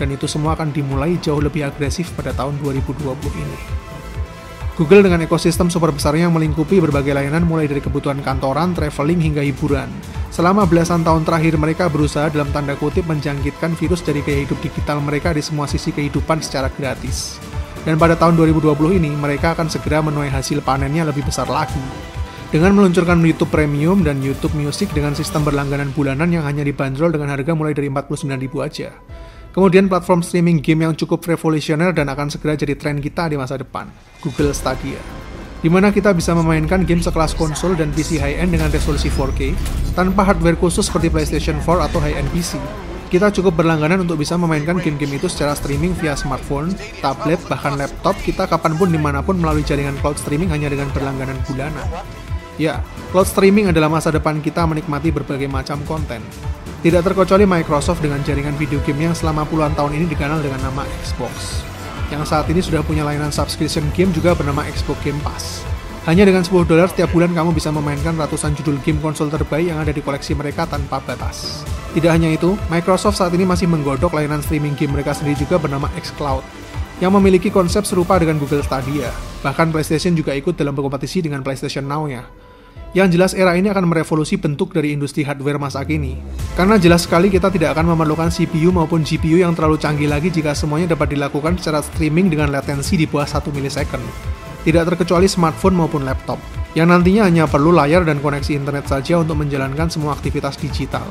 dan 0.00 0.08
itu 0.08 0.24
semua 0.24 0.56
akan 0.56 0.72
dimulai 0.72 1.20
jauh 1.20 1.36
lebih 1.36 1.68
agresif 1.68 2.16
pada 2.16 2.32
tahun 2.32 2.56
2020 2.64 3.12
ini. 3.36 3.58
Google 4.76 5.04
dengan 5.04 5.20
ekosistem 5.24 5.68
super 5.68 5.92
besarnya 5.92 6.28
yang 6.28 6.36
melingkupi 6.36 6.80
berbagai 6.80 7.12
layanan 7.12 7.44
mulai 7.44 7.68
dari 7.68 7.84
kebutuhan 7.84 8.24
kantoran, 8.24 8.72
traveling, 8.72 9.20
hingga 9.20 9.44
hiburan. 9.44 9.88
Selama 10.32 10.64
belasan 10.64 11.04
tahun 11.04 11.28
terakhir 11.28 11.60
mereka 11.60 11.92
berusaha 11.92 12.32
dalam 12.32 12.48
tanda 12.56 12.72
kutip 12.76 13.04
menjangkitkan 13.04 13.76
virus 13.76 14.00
dari 14.00 14.20
gaya 14.20 14.48
digital 14.48 15.00
mereka 15.04 15.36
di 15.36 15.40
semua 15.40 15.64
sisi 15.64 15.92
kehidupan 15.92 16.40
secara 16.44 16.68
gratis. 16.72 17.40
Dan 17.86 18.02
pada 18.02 18.18
tahun 18.18 18.34
2020 18.34 18.98
ini, 18.98 19.14
mereka 19.14 19.54
akan 19.54 19.70
segera 19.70 20.02
menuai 20.02 20.26
hasil 20.26 20.58
panennya 20.66 21.06
lebih 21.06 21.22
besar 21.22 21.46
lagi. 21.46 21.78
Dengan 22.50 22.74
meluncurkan 22.74 23.22
YouTube 23.22 23.54
Premium 23.54 24.02
dan 24.02 24.18
YouTube 24.18 24.58
Music 24.58 24.90
dengan 24.90 25.14
sistem 25.14 25.46
berlangganan 25.46 25.94
bulanan 25.94 26.34
yang 26.34 26.42
hanya 26.42 26.66
dibanderol 26.66 27.14
dengan 27.14 27.30
harga 27.30 27.54
mulai 27.54 27.78
dari 27.78 27.86
49.000 27.86 28.66
aja. 28.66 28.90
Kemudian 29.54 29.86
platform 29.86 30.20
streaming 30.20 30.58
game 30.60 30.82
yang 30.82 30.98
cukup 30.98 31.22
revolusioner 31.24 31.94
dan 31.94 32.10
akan 32.10 32.26
segera 32.26 32.58
jadi 32.58 32.74
tren 32.74 32.98
kita 32.98 33.30
di 33.30 33.38
masa 33.38 33.54
depan, 33.54 33.86
Google 34.18 34.50
Stadia. 34.50 34.98
Di 35.62 35.70
mana 35.72 35.94
kita 35.94 36.10
bisa 36.12 36.36
memainkan 36.36 36.84
game 36.84 37.00
sekelas 37.00 37.38
konsol 37.38 37.78
dan 37.78 37.94
PC 37.94 38.18
high-end 38.18 38.50
dengan 38.50 38.68
resolusi 38.68 39.08
4K, 39.08 39.54
tanpa 39.96 40.26
hardware 40.26 40.58
khusus 40.58 40.90
seperti 40.90 41.08
PlayStation 41.08 41.56
4 41.62 41.86
atau 41.86 42.02
high-end 42.02 42.28
PC. 42.34 42.85
Kita 43.06 43.30
cukup 43.30 43.62
berlangganan 43.62 44.02
untuk 44.02 44.18
bisa 44.18 44.34
memainkan 44.34 44.82
game-game 44.82 45.22
itu 45.22 45.30
secara 45.30 45.54
streaming 45.54 45.94
via 45.94 46.18
smartphone, 46.18 46.74
tablet, 46.98 47.38
bahkan 47.46 47.78
laptop 47.78 48.18
kita 48.18 48.50
kapan 48.50 48.74
pun 48.74 48.90
di 48.90 48.98
mana 48.98 49.22
pun 49.22 49.38
melalui 49.38 49.62
jaringan 49.62 49.94
cloud 50.02 50.18
streaming 50.18 50.50
hanya 50.50 50.66
dengan 50.66 50.90
berlangganan 50.90 51.38
bulanan. 51.46 51.86
Ya, 52.58 52.82
cloud 53.14 53.30
streaming 53.30 53.70
adalah 53.70 53.86
masa 53.86 54.10
depan 54.10 54.42
kita 54.42 54.66
menikmati 54.66 55.14
berbagai 55.14 55.46
macam 55.46 55.78
konten. 55.86 56.18
Tidak 56.82 56.98
terkecuali 56.98 57.46
Microsoft 57.46 58.02
dengan 58.02 58.26
jaringan 58.26 58.58
video 58.58 58.82
game 58.82 59.06
yang 59.06 59.14
selama 59.14 59.46
puluhan 59.46 59.78
tahun 59.78 60.02
ini 60.02 60.10
dikenal 60.10 60.42
dengan 60.42 60.66
nama 60.66 60.82
Xbox. 61.06 61.62
Yang 62.10 62.26
saat 62.26 62.46
ini 62.50 62.58
sudah 62.58 62.82
punya 62.82 63.06
layanan 63.06 63.30
subscription 63.30 63.86
game 63.94 64.10
juga 64.10 64.34
bernama 64.34 64.66
Xbox 64.66 64.98
Game 65.06 65.18
Pass. 65.22 65.62
Hanya 66.06 66.22
dengan 66.22 66.46
10 66.46 66.66
dolar 66.66 66.86
setiap 66.86 67.10
bulan 67.10 67.34
kamu 67.34 67.50
bisa 67.54 67.74
memainkan 67.74 68.14
ratusan 68.14 68.54
judul 68.54 68.78
game 68.82 69.02
konsol 69.02 69.26
terbaik 69.26 69.74
yang 69.74 69.82
ada 69.82 69.90
di 69.90 69.98
koleksi 69.98 70.38
mereka 70.38 70.62
tanpa 70.62 71.02
batas. 71.02 71.66
Tidak 71.96 72.12
hanya 72.12 72.28
itu, 72.28 72.60
Microsoft 72.68 73.16
saat 73.16 73.32
ini 73.32 73.48
masih 73.48 73.72
menggodok 73.72 74.12
layanan 74.12 74.44
streaming 74.44 74.76
game 74.76 74.92
mereka 74.92 75.16
sendiri 75.16 75.40
juga 75.40 75.56
bernama 75.56 75.88
xCloud, 75.96 76.44
yang 77.00 77.08
memiliki 77.16 77.48
konsep 77.48 77.88
serupa 77.88 78.20
dengan 78.20 78.36
Google 78.36 78.60
Stadia. 78.60 79.08
Bahkan 79.40 79.72
PlayStation 79.72 80.12
juga 80.12 80.36
ikut 80.36 80.60
dalam 80.60 80.76
berkompetisi 80.76 81.24
dengan 81.24 81.40
PlayStation 81.40 81.88
Now-nya. 81.88 82.28
Yang 82.92 83.16
jelas 83.16 83.32
era 83.32 83.56
ini 83.56 83.72
akan 83.72 83.88
merevolusi 83.88 84.36
bentuk 84.36 84.76
dari 84.76 84.92
industri 84.92 85.24
hardware 85.24 85.56
masa 85.56 85.88
kini. 85.88 86.20
Karena 86.52 86.76
jelas 86.76 87.08
sekali 87.08 87.32
kita 87.32 87.48
tidak 87.48 87.72
akan 87.72 87.96
memerlukan 87.96 88.28
CPU 88.28 88.76
maupun 88.76 89.00
GPU 89.00 89.40
yang 89.40 89.56
terlalu 89.56 89.80
canggih 89.80 90.12
lagi 90.12 90.28
jika 90.28 90.52
semuanya 90.52 90.92
dapat 90.92 91.16
dilakukan 91.16 91.56
secara 91.56 91.80
streaming 91.80 92.28
dengan 92.28 92.52
latensi 92.52 93.00
di 93.00 93.08
bawah 93.08 93.24
1 93.24 93.40
milisecond. 93.56 94.04
Tidak 94.68 94.84
terkecuali 94.84 95.32
smartphone 95.32 95.80
maupun 95.80 96.04
laptop, 96.04 96.36
yang 96.76 96.92
nantinya 96.92 97.24
hanya 97.24 97.48
perlu 97.48 97.72
layar 97.72 98.04
dan 98.04 98.20
koneksi 98.20 98.52
internet 98.52 98.84
saja 98.84 99.16
untuk 99.16 99.40
menjalankan 99.40 99.88
semua 99.88 100.12
aktivitas 100.12 100.60
digital. 100.60 101.08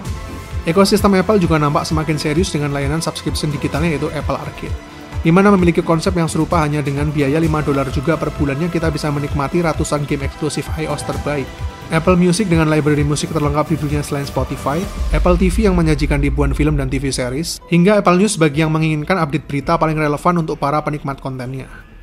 Ekosistem 0.65 1.13
Apple 1.21 1.37
juga 1.37 1.61
nampak 1.61 1.85
semakin 1.85 2.17
serius 2.17 2.49
dengan 2.49 2.73
layanan 2.73 3.01
subscription 3.01 3.53
digitalnya 3.53 3.95
yaitu 3.95 4.09
Apple 4.13 4.37
Arcade 4.37 4.95
di 5.25 5.33
mana 5.33 5.49
memiliki 5.49 5.81
konsep 5.81 6.13
yang 6.13 6.29
serupa 6.29 6.61
hanya 6.61 6.85
dengan 6.85 7.09
biaya 7.09 7.41
5 7.41 7.65
dolar 7.65 7.89
juga 7.89 8.13
per 8.13 8.29
bulannya 8.37 8.69
kita 8.69 8.93
bisa 8.93 9.09
menikmati 9.09 9.57
ratusan 9.65 10.05
game 10.05 10.21
eksklusif 10.29 10.69
iOS 10.77 11.01
terbaik. 11.01 11.49
Apple 11.89 12.13
Music 12.13 12.45
dengan 12.45 12.69
library 12.69 13.01
musik 13.01 13.33
terlengkap 13.33 13.73
di 13.73 13.77
dunia 13.77 14.05
selain 14.05 14.29
Spotify, 14.29 14.77
Apple 15.09 15.37
TV 15.37 15.65
yang 15.65 15.73
menyajikan 15.73 16.21
ribuan 16.21 16.53
film 16.53 16.77
dan 16.77 16.93
TV 16.93 17.09
series, 17.09 17.57
hingga 17.73 18.05
Apple 18.05 18.21
News 18.21 18.37
bagi 18.37 18.61
yang 18.61 18.69
menginginkan 18.69 19.17
update 19.17 19.49
berita 19.49 19.81
paling 19.81 19.97
relevan 19.97 20.45
untuk 20.45 20.61
para 20.61 20.77
penikmat 20.85 21.17
kontennya. 21.17 21.94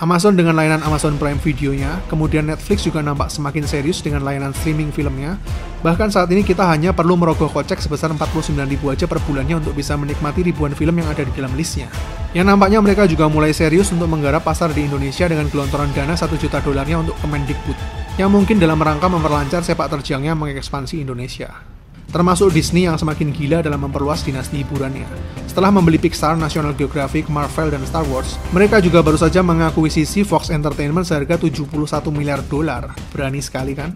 Amazon 0.00 0.32
dengan 0.32 0.56
layanan 0.56 0.80
Amazon 0.80 1.20
Prime 1.20 1.36
Video-nya, 1.36 2.00
kemudian 2.08 2.48
Netflix 2.48 2.88
juga 2.88 3.04
nampak 3.04 3.28
semakin 3.28 3.68
serius 3.68 4.00
dengan 4.00 4.24
layanan 4.24 4.56
streaming 4.56 4.88
filmnya. 4.88 5.36
Bahkan 5.84 6.08
saat 6.08 6.32
ini 6.32 6.40
kita 6.40 6.64
hanya 6.64 6.96
perlu 6.96 7.20
merogoh 7.20 7.52
kocek 7.52 7.76
sebesar 7.84 8.08
49.000 8.16 8.80
aja 8.88 9.04
per 9.04 9.20
bulannya 9.28 9.60
untuk 9.60 9.76
bisa 9.76 10.00
menikmati 10.00 10.40
ribuan 10.40 10.72
film 10.72 10.96
yang 10.96 11.08
ada 11.12 11.20
di 11.20 11.32
dalam 11.36 11.52
listnya. 11.52 11.92
Yang 12.32 12.48
nampaknya 12.48 12.80
mereka 12.80 13.04
juga 13.04 13.28
mulai 13.28 13.52
serius 13.52 13.92
untuk 13.92 14.08
menggarap 14.08 14.40
pasar 14.40 14.72
di 14.72 14.88
Indonesia 14.88 15.28
dengan 15.28 15.52
gelontoran 15.52 15.92
dana 15.92 16.16
1 16.16 16.32
juta 16.40 16.64
dolarnya 16.64 17.04
untuk 17.04 17.20
Kemendikbud, 17.20 17.76
yang 18.16 18.32
mungkin 18.32 18.56
dalam 18.56 18.80
rangka 18.80 19.04
memperlancar 19.04 19.60
sepak 19.60 19.92
terjangnya 19.92 20.32
mengekspansi 20.32 21.04
Indonesia 21.04 21.79
termasuk 22.10 22.50
Disney 22.50 22.90
yang 22.90 22.98
semakin 22.98 23.30
gila 23.30 23.62
dalam 23.62 23.86
memperluas 23.86 24.26
dinasti 24.26 24.66
hiburannya. 24.66 25.06
Setelah 25.46 25.70
membeli 25.74 25.98
Pixar, 25.98 26.38
National 26.38 26.74
Geographic, 26.74 27.26
Marvel, 27.26 27.74
dan 27.74 27.82
Star 27.86 28.06
Wars, 28.10 28.38
mereka 28.54 28.78
juga 28.78 29.02
baru 29.02 29.18
saja 29.18 29.42
mengakuisisi 29.42 30.22
Fox 30.22 30.50
Entertainment 30.50 31.06
seharga 31.06 31.38
71 31.38 31.66
miliar 32.10 32.42
dolar. 32.46 32.94
Berani 33.14 33.42
sekali 33.42 33.74
kan? 33.74 33.94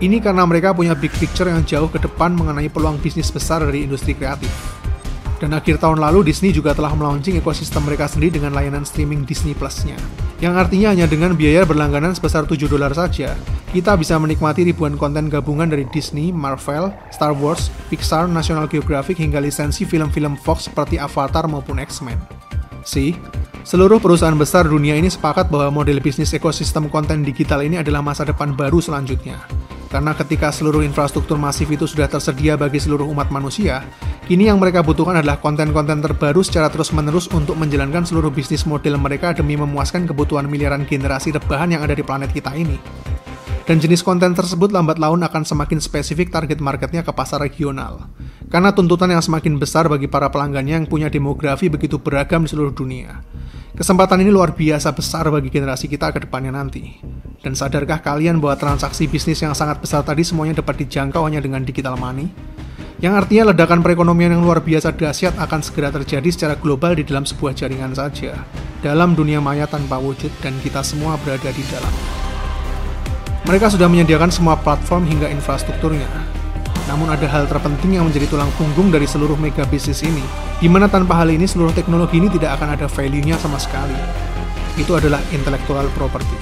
Ini 0.00 0.16
karena 0.24 0.48
mereka 0.48 0.72
punya 0.72 0.96
big 0.96 1.12
picture 1.20 1.52
yang 1.52 1.60
jauh 1.68 1.92
ke 1.92 2.00
depan 2.00 2.32
mengenai 2.32 2.72
peluang 2.72 2.96
bisnis 3.04 3.28
besar 3.28 3.60
dari 3.60 3.84
industri 3.84 4.16
kreatif. 4.16 4.79
Dan 5.40 5.56
akhir 5.56 5.80
tahun 5.80 6.04
lalu 6.04 6.28
Disney 6.28 6.52
juga 6.52 6.76
telah 6.76 6.92
melaunching 6.92 7.40
ekosistem 7.40 7.88
mereka 7.88 8.04
sendiri 8.04 8.36
dengan 8.36 8.52
layanan 8.52 8.84
streaming 8.84 9.24
Disney 9.24 9.56
Plus-nya. 9.56 9.96
Yang 10.44 10.54
artinya 10.68 10.92
hanya 10.92 11.08
dengan 11.08 11.32
biaya 11.32 11.64
berlangganan 11.64 12.12
sebesar 12.12 12.44
7 12.44 12.68
dolar 12.68 12.92
saja, 12.92 13.32
kita 13.72 13.96
bisa 13.96 14.20
menikmati 14.20 14.68
ribuan 14.68 15.00
konten 15.00 15.32
gabungan 15.32 15.72
dari 15.72 15.88
Disney, 15.88 16.28
Marvel, 16.28 16.92
Star 17.08 17.32
Wars, 17.32 17.72
Pixar, 17.88 18.28
National 18.28 18.68
Geographic 18.68 19.16
hingga 19.16 19.40
lisensi 19.40 19.88
film-film 19.88 20.36
Fox 20.36 20.68
seperti 20.68 21.00
Avatar 21.00 21.48
maupun 21.48 21.80
X-Men. 21.80 22.20
See, 22.84 23.16
seluruh 23.64 23.96
perusahaan 23.96 24.36
besar 24.36 24.68
dunia 24.68 24.92
ini 24.92 25.08
sepakat 25.08 25.48
bahwa 25.48 25.80
model 25.80 26.04
bisnis 26.04 26.36
ekosistem 26.36 26.92
konten 26.92 27.24
digital 27.24 27.64
ini 27.64 27.80
adalah 27.80 28.04
masa 28.04 28.28
depan 28.28 28.52
baru 28.52 28.80
selanjutnya. 28.84 29.40
Karena 29.90 30.14
ketika 30.14 30.54
seluruh 30.54 30.86
infrastruktur 30.86 31.34
masif 31.34 31.66
itu 31.66 31.82
sudah 31.82 32.06
tersedia 32.06 32.54
bagi 32.54 32.78
seluruh 32.78 33.10
umat 33.10 33.34
manusia, 33.34 33.82
kini 34.30 34.46
yang 34.46 34.62
mereka 34.62 34.86
butuhkan 34.86 35.18
adalah 35.18 35.42
konten-konten 35.42 35.98
terbaru 35.98 36.46
secara 36.46 36.70
terus-menerus 36.70 37.26
untuk 37.34 37.58
menjalankan 37.58 38.06
seluruh 38.06 38.30
bisnis 38.30 38.62
model 38.70 39.02
mereka 39.02 39.34
demi 39.34 39.58
memuaskan 39.58 40.06
kebutuhan 40.06 40.46
miliaran 40.46 40.86
generasi 40.86 41.34
rebahan 41.34 41.74
yang 41.74 41.82
ada 41.82 41.98
di 41.98 42.06
planet 42.06 42.30
kita 42.30 42.54
ini. 42.54 42.78
Dan 43.70 43.78
jenis 43.78 44.02
konten 44.02 44.34
tersebut 44.34 44.74
lambat 44.74 44.98
laun 44.98 45.22
akan 45.22 45.46
semakin 45.46 45.78
spesifik 45.78 46.34
target 46.34 46.58
marketnya 46.58 47.06
ke 47.06 47.14
pasar 47.14 47.38
regional. 47.38 48.10
Karena 48.50 48.74
tuntutan 48.74 49.06
yang 49.14 49.22
semakin 49.22 49.62
besar 49.62 49.86
bagi 49.86 50.10
para 50.10 50.26
pelanggannya 50.26 50.82
yang 50.82 50.86
punya 50.90 51.06
demografi 51.06 51.70
begitu 51.70 52.02
beragam 52.02 52.42
di 52.42 52.50
seluruh 52.50 52.74
dunia. 52.74 53.22
Kesempatan 53.78 54.26
ini 54.26 54.34
luar 54.34 54.58
biasa 54.58 54.90
besar 54.90 55.30
bagi 55.30 55.54
generasi 55.54 55.86
kita 55.86 56.10
ke 56.10 56.26
depannya 56.26 56.50
nanti. 56.50 56.98
Dan 57.38 57.54
sadarkah 57.54 58.02
kalian 58.02 58.42
bahwa 58.42 58.58
transaksi 58.58 59.06
bisnis 59.06 59.38
yang 59.38 59.54
sangat 59.54 59.78
besar 59.78 60.02
tadi 60.02 60.26
semuanya 60.26 60.58
dapat 60.58 60.82
dijangkau 60.82 61.22
hanya 61.30 61.38
dengan 61.38 61.62
digital 61.62 61.94
money? 61.94 62.26
Yang 62.98 63.22
artinya 63.22 63.54
ledakan 63.54 63.86
perekonomian 63.86 64.34
yang 64.34 64.42
luar 64.42 64.66
biasa 64.66 64.98
dahsyat 64.98 65.38
akan 65.38 65.62
segera 65.62 65.94
terjadi 65.94 66.26
secara 66.26 66.58
global 66.58 66.98
di 66.98 67.06
dalam 67.06 67.22
sebuah 67.22 67.54
jaringan 67.54 67.94
saja. 67.94 68.34
Dalam 68.82 69.14
dunia 69.14 69.38
maya 69.38 69.70
tanpa 69.70 70.02
wujud 70.02 70.34
dan 70.42 70.58
kita 70.58 70.82
semua 70.82 71.14
berada 71.22 71.54
di 71.54 71.62
dalam. 71.70 72.29
Mereka 73.48 73.72
sudah 73.72 73.88
menyediakan 73.88 74.28
semua 74.28 74.60
platform 74.60 75.08
hingga 75.08 75.32
infrastrukturnya. 75.32 76.06
Namun 76.90 77.08
ada 77.08 77.24
hal 77.24 77.46
terpenting 77.46 77.96
yang 77.96 78.04
menjadi 78.04 78.26
tulang 78.28 78.50
punggung 78.58 78.90
dari 78.90 79.06
seluruh 79.06 79.38
mega 79.38 79.62
bisnis 79.64 80.02
ini, 80.02 80.20
di 80.58 80.66
mana 80.66 80.90
tanpa 80.90 81.16
hal 81.22 81.30
ini 81.30 81.46
seluruh 81.46 81.70
teknologi 81.70 82.18
ini 82.18 82.28
tidak 82.28 82.58
akan 82.60 82.74
ada 82.74 82.90
value-nya 82.90 83.38
sama 83.38 83.56
sekali. 83.62 83.94
Itu 84.74 84.98
adalah 84.98 85.22
intellectual 85.30 85.86
property. 85.94 86.36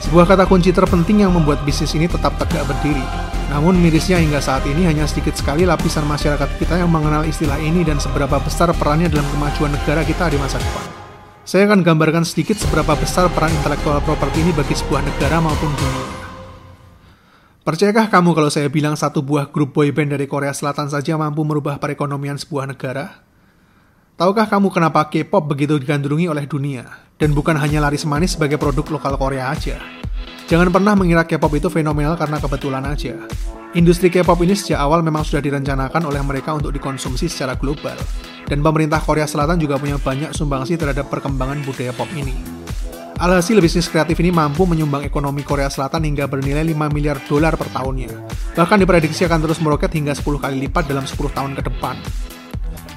Sebuah 0.00 0.24
kata 0.24 0.48
kunci 0.48 0.72
terpenting 0.72 1.26
yang 1.26 1.36
membuat 1.36 1.60
bisnis 1.68 1.92
ini 1.92 2.08
tetap 2.08 2.32
tegak 2.40 2.64
berdiri. 2.64 3.04
Namun 3.50 3.76
mirisnya 3.76 4.22
hingga 4.22 4.38
saat 4.38 4.62
ini 4.64 4.86
hanya 4.86 5.04
sedikit 5.04 5.34
sekali 5.34 5.66
lapisan 5.66 6.06
masyarakat 6.06 6.48
kita 6.56 6.78
yang 6.78 6.88
mengenal 6.88 7.26
istilah 7.26 7.58
ini 7.58 7.82
dan 7.82 7.98
seberapa 7.98 8.38
besar 8.40 8.70
perannya 8.72 9.10
dalam 9.10 9.26
kemajuan 9.34 9.74
negara 9.74 10.06
kita 10.06 10.30
di 10.30 10.38
masa 10.38 10.62
depan. 10.62 10.99
Saya 11.50 11.66
akan 11.66 11.82
gambarkan 11.82 12.22
sedikit 12.22 12.54
seberapa 12.62 12.94
besar 12.94 13.26
peran 13.34 13.50
intelektual 13.50 13.98
properti 14.06 14.38
ini 14.38 14.54
bagi 14.54 14.70
sebuah 14.70 15.02
negara 15.02 15.42
maupun 15.42 15.66
dunia. 15.74 16.06
Percayakah 17.66 18.06
kamu 18.06 18.38
kalau 18.38 18.46
saya 18.54 18.70
bilang 18.70 18.94
satu 18.94 19.18
buah 19.18 19.50
grup 19.50 19.74
boyband 19.74 20.14
dari 20.14 20.30
Korea 20.30 20.54
Selatan 20.54 20.86
saja 20.86 21.18
mampu 21.18 21.42
merubah 21.42 21.82
perekonomian 21.82 22.38
sebuah 22.38 22.70
negara? 22.70 23.26
Tahukah 24.14 24.46
kamu 24.46 24.70
kenapa 24.70 25.10
K-pop 25.10 25.50
begitu 25.50 25.74
digandrungi 25.74 26.30
oleh 26.30 26.46
dunia? 26.46 26.86
Dan 27.18 27.34
bukan 27.34 27.58
hanya 27.58 27.82
laris 27.82 28.06
manis 28.06 28.38
sebagai 28.38 28.54
produk 28.54 28.86
lokal 28.86 29.18
Korea 29.18 29.50
aja. 29.50 29.99
Jangan 30.50 30.66
pernah 30.74 30.98
mengira 30.98 31.22
K-pop 31.22 31.54
itu 31.54 31.70
fenomenal 31.70 32.18
karena 32.18 32.42
kebetulan 32.42 32.82
aja. 32.82 33.14
Industri 33.78 34.10
K-pop 34.10 34.34
ini 34.42 34.58
sejak 34.58 34.82
awal 34.82 34.98
memang 34.98 35.22
sudah 35.22 35.38
direncanakan 35.38 36.10
oleh 36.10 36.18
mereka 36.26 36.58
untuk 36.58 36.74
dikonsumsi 36.74 37.30
secara 37.30 37.54
global. 37.54 37.94
Dan 38.50 38.58
pemerintah 38.58 38.98
Korea 38.98 39.30
Selatan 39.30 39.62
juga 39.62 39.78
punya 39.78 39.94
banyak 39.94 40.34
sumbangsi 40.34 40.74
terhadap 40.74 41.06
perkembangan 41.06 41.62
budaya 41.62 41.94
pop 41.94 42.10
ini. 42.18 42.34
Alhasil 43.22 43.62
bisnis 43.62 43.86
kreatif 43.86 44.18
ini 44.18 44.34
mampu 44.34 44.66
menyumbang 44.66 45.06
ekonomi 45.06 45.46
Korea 45.46 45.70
Selatan 45.70 46.02
hingga 46.02 46.26
bernilai 46.26 46.66
5 46.66 46.90
miliar 46.90 47.22
dolar 47.30 47.54
per 47.54 47.70
tahunnya. 47.70 48.10
Bahkan 48.58 48.82
diprediksi 48.82 49.22
akan 49.30 49.46
terus 49.46 49.62
meroket 49.62 49.94
hingga 49.94 50.18
10 50.18 50.34
kali 50.34 50.66
lipat 50.66 50.90
dalam 50.90 51.06
10 51.06 51.30
tahun 51.30 51.54
ke 51.54 51.62
depan. 51.62 51.94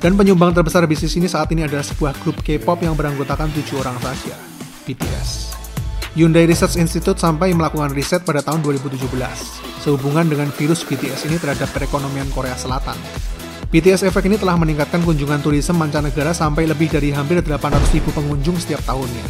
Dan 0.01 0.17
penyumbang 0.17 0.57
terbesar 0.57 0.89
bisnis 0.89 1.13
ini 1.21 1.29
saat 1.29 1.53
ini 1.53 1.69
adalah 1.69 1.85
sebuah 1.85 2.17
grup 2.17 2.41
K-pop 2.41 2.81
yang 2.81 2.97
beranggotakan 2.97 3.53
tujuh 3.53 3.77
orang 3.77 4.01
saja, 4.01 4.33
BTS. 4.89 5.62
Hyundai 6.13 6.45
Research 6.45 6.77
Institute 6.77 7.17
sampai 7.17 7.57
melakukan 7.57 7.89
riset 7.89 8.21
pada 8.21 8.45
tahun 8.45 8.61
2017 8.61 9.01
sehubungan 9.81 10.21
dengan 10.29 10.45
virus 10.53 10.85
BTS 10.85 11.25
ini 11.25 11.41
terhadap 11.41 11.73
perekonomian 11.73 12.29
Korea 12.29 12.53
Selatan. 12.53 12.93
BTS 13.73 14.05
Effect 14.05 14.29
ini 14.29 14.37
telah 14.37 14.53
meningkatkan 14.53 15.01
kunjungan 15.01 15.41
turisme 15.41 15.73
mancanegara 15.73 16.29
sampai 16.29 16.69
lebih 16.69 16.93
dari 16.93 17.09
hampir 17.09 17.41
800 17.41 17.97
ribu 17.97 18.13
pengunjung 18.13 18.61
setiap 18.61 18.85
tahunnya. 18.85 19.25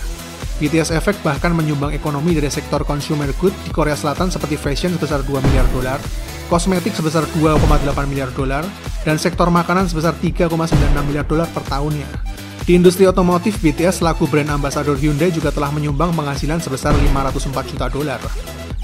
BTS 0.60 0.92
Effect 1.00 1.24
bahkan 1.24 1.56
menyumbang 1.56 1.96
ekonomi 1.96 2.36
dari 2.36 2.52
sektor 2.52 2.84
consumer 2.84 3.32
good 3.40 3.56
di 3.64 3.72
Korea 3.72 3.96
Selatan 3.96 4.28
seperti 4.28 4.60
fashion 4.60 4.92
sebesar 5.00 5.24
2 5.24 5.40
miliar 5.40 5.64
dolar, 5.72 6.04
kosmetik 6.52 6.92
sebesar 6.92 7.24
2,8 7.40 8.12
miliar 8.12 8.28
dolar, 8.36 8.68
dan 9.08 9.16
sektor 9.16 9.48
makanan 9.48 9.88
sebesar 9.88 10.20
3,96 10.20 10.76
miliar 11.08 11.24
dolar 11.24 11.48
per 11.48 11.64
tahunnya. 11.64 12.43
Di 12.64 12.80
industri 12.80 13.04
otomotif, 13.04 13.60
BTS 13.60 14.00
selaku 14.00 14.24
brand 14.24 14.56
ambassador 14.56 14.96
Hyundai 14.96 15.28
juga 15.36 15.52
telah 15.52 15.68
menyumbang 15.76 16.16
penghasilan 16.16 16.64
sebesar 16.64 16.96
504 16.96 17.76
juta 17.76 17.92
dolar. 17.92 18.24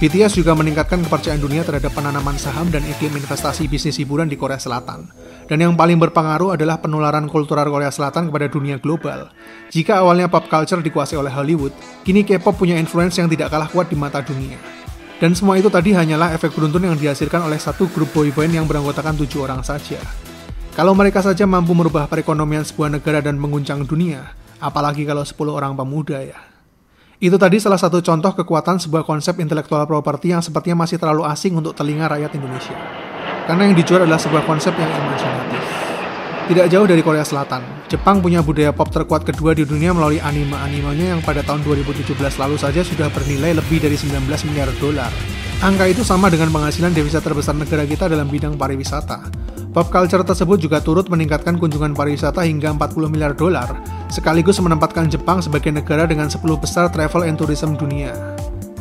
BTS 0.04 0.36
juga 0.36 0.52
meningkatkan 0.52 1.00
kepercayaan 1.08 1.40
dunia 1.40 1.64
terhadap 1.64 1.96
penanaman 1.96 2.36
saham 2.36 2.68
dan 2.68 2.84
iklim 2.84 3.16
investasi 3.16 3.72
bisnis 3.72 3.96
hiburan 3.96 4.28
di 4.28 4.36
Korea 4.36 4.60
Selatan. 4.60 5.08
Dan 5.48 5.64
yang 5.64 5.80
paling 5.80 5.96
berpengaruh 5.96 6.60
adalah 6.60 6.84
penularan 6.84 7.32
kultural 7.32 7.72
Korea 7.72 7.88
Selatan 7.88 8.28
kepada 8.28 8.52
dunia 8.52 8.84
global. 8.84 9.32
Jika 9.72 10.04
awalnya 10.04 10.28
pop 10.28 10.52
culture 10.52 10.84
dikuasai 10.84 11.16
oleh 11.16 11.32
Hollywood, 11.32 11.72
kini 12.04 12.28
K-pop 12.28 12.60
punya 12.60 12.76
influence 12.76 13.16
yang 13.16 13.32
tidak 13.32 13.48
kalah 13.48 13.72
kuat 13.72 13.88
di 13.88 13.96
mata 13.96 14.20
dunia. 14.20 14.60
Dan 15.24 15.32
semua 15.40 15.56
itu 15.56 15.72
tadi 15.72 15.96
hanyalah 15.96 16.36
efek 16.36 16.52
beruntun 16.52 16.84
yang 16.84 17.00
dihasilkan 17.00 17.48
oleh 17.48 17.56
satu 17.56 17.88
grup 17.96 18.12
boyband 18.12 18.52
yang 18.52 18.68
beranggotakan 18.68 19.16
tujuh 19.24 19.48
orang 19.48 19.64
saja. 19.64 20.04
Kalau 20.80 20.96
mereka 20.96 21.20
saja 21.20 21.44
mampu 21.44 21.76
merubah 21.76 22.08
perekonomian 22.08 22.64
sebuah 22.64 22.88
negara 22.88 23.20
dan 23.20 23.36
mengguncang 23.36 23.84
dunia, 23.84 24.32
apalagi 24.64 25.04
kalau 25.04 25.28
10 25.28 25.36
orang 25.52 25.76
pemuda 25.76 26.24
ya. 26.24 26.40
Itu 27.20 27.36
tadi 27.36 27.60
salah 27.60 27.76
satu 27.76 28.00
contoh 28.00 28.32
kekuatan 28.32 28.80
sebuah 28.80 29.04
konsep 29.04 29.44
intelektual 29.44 29.84
properti 29.84 30.32
yang 30.32 30.40
sepertinya 30.40 30.88
masih 30.88 30.96
terlalu 30.96 31.28
asing 31.28 31.60
untuk 31.60 31.76
telinga 31.76 32.08
rakyat 32.08 32.32
Indonesia. 32.32 32.80
Karena 33.44 33.68
yang 33.68 33.76
dijual 33.76 34.08
adalah 34.08 34.24
sebuah 34.24 34.48
konsep 34.48 34.72
yang 34.80 34.88
imajinatif. 34.88 35.64
Tidak 36.48 36.66
jauh 36.72 36.88
dari 36.88 37.04
Korea 37.04 37.28
Selatan, 37.28 37.60
Jepang 37.92 38.24
punya 38.24 38.40
budaya 38.40 38.72
pop 38.72 38.88
terkuat 38.88 39.28
kedua 39.28 39.52
di 39.52 39.68
dunia 39.68 39.92
melalui 39.92 40.24
anime-animenya 40.24 41.12
yang 41.12 41.20
pada 41.20 41.44
tahun 41.44 41.60
2017 41.68 42.16
lalu 42.16 42.56
saja 42.56 42.88
sudah 42.88 43.12
bernilai 43.12 43.52
lebih 43.52 43.84
dari 43.84 44.00
19 44.00 44.24
miliar 44.48 44.72
dolar. 44.80 45.12
Angka 45.60 45.92
itu 45.92 46.08
sama 46.08 46.32
dengan 46.32 46.56
penghasilan 46.56 46.96
devisa 46.96 47.20
terbesar 47.20 47.52
negara 47.52 47.84
kita 47.84 48.08
dalam 48.08 48.32
bidang 48.32 48.56
pariwisata. 48.56 49.49
Pop 49.70 49.94
culture 49.94 50.26
tersebut 50.26 50.58
juga 50.58 50.82
turut 50.82 51.06
meningkatkan 51.14 51.54
kunjungan 51.62 51.94
pariwisata 51.94 52.42
hingga 52.42 52.74
40 52.74 53.06
miliar 53.06 53.38
dolar, 53.38 53.70
sekaligus 54.10 54.58
menempatkan 54.58 55.06
Jepang 55.06 55.46
sebagai 55.46 55.70
negara 55.70 56.10
dengan 56.10 56.26
10 56.26 56.42
besar 56.58 56.90
travel 56.90 57.30
and 57.30 57.38
tourism 57.38 57.78
dunia. 57.78 58.10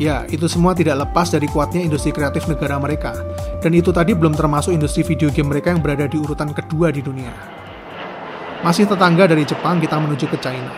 Ya, 0.00 0.25
itu 0.33 0.49
semua 0.49 0.73
tidak 0.73 1.04
lepas 1.04 1.28
dari 1.28 1.45
kuatnya 1.45 1.85
industri 1.85 2.09
kreatif 2.09 2.49
negara 2.49 2.80
mereka. 2.80 3.12
Dan 3.61 3.76
itu 3.76 3.92
tadi 3.92 4.16
belum 4.16 4.33
termasuk 4.33 4.73
industri 4.73 5.04
video 5.04 5.28
game 5.28 5.52
mereka 5.52 5.76
yang 5.76 5.85
berada 5.85 6.09
di 6.09 6.16
urutan 6.16 6.57
kedua 6.57 6.88
di 6.88 7.04
dunia. 7.04 7.37
Masih 8.64 8.88
tetangga 8.88 9.28
dari 9.28 9.45
Jepang, 9.45 9.83
kita 9.85 10.00
menuju 10.00 10.25
ke 10.25 10.40
China. 10.40 10.73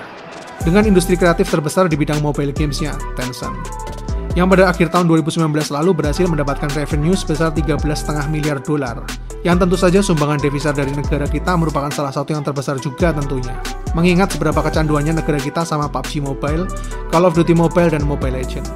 Dengan 0.59 0.91
industri 0.91 1.15
kreatif 1.15 1.47
terbesar 1.47 1.87
di 1.87 1.95
bidang 1.95 2.19
mobile 2.19 2.51
gamesnya, 2.51 2.99
Tencent. 3.15 4.00
Yang 4.39 4.47
pada 4.47 4.65
akhir 4.71 4.95
tahun 4.95 5.11
2019 5.11 5.43
lalu 5.75 5.91
berhasil 5.91 6.23
mendapatkan 6.31 6.71
revenue 6.79 7.19
sebesar 7.19 7.51
13,5 7.51 8.31
miliar 8.31 8.63
dolar. 8.63 9.03
Yang 9.43 9.57
tentu 9.67 9.77
saja 9.81 9.99
sumbangan 10.07 10.39
devisa 10.39 10.71
dari 10.71 10.95
negara 10.95 11.27
kita 11.27 11.59
merupakan 11.59 11.91
salah 11.91 12.15
satu 12.15 12.31
yang 12.31 12.47
terbesar 12.47 12.79
juga 12.79 13.11
tentunya. 13.11 13.59
Mengingat 13.99 14.31
seberapa 14.31 14.63
kecanduannya 14.63 15.19
negara 15.19 15.43
kita 15.43 15.67
sama 15.67 15.91
PUBG 15.91 16.23
Mobile, 16.23 16.71
Call 17.11 17.27
of 17.27 17.35
Duty 17.35 17.59
Mobile, 17.59 17.91
dan 17.91 18.07
Mobile 18.07 18.39
Legend. 18.39 18.69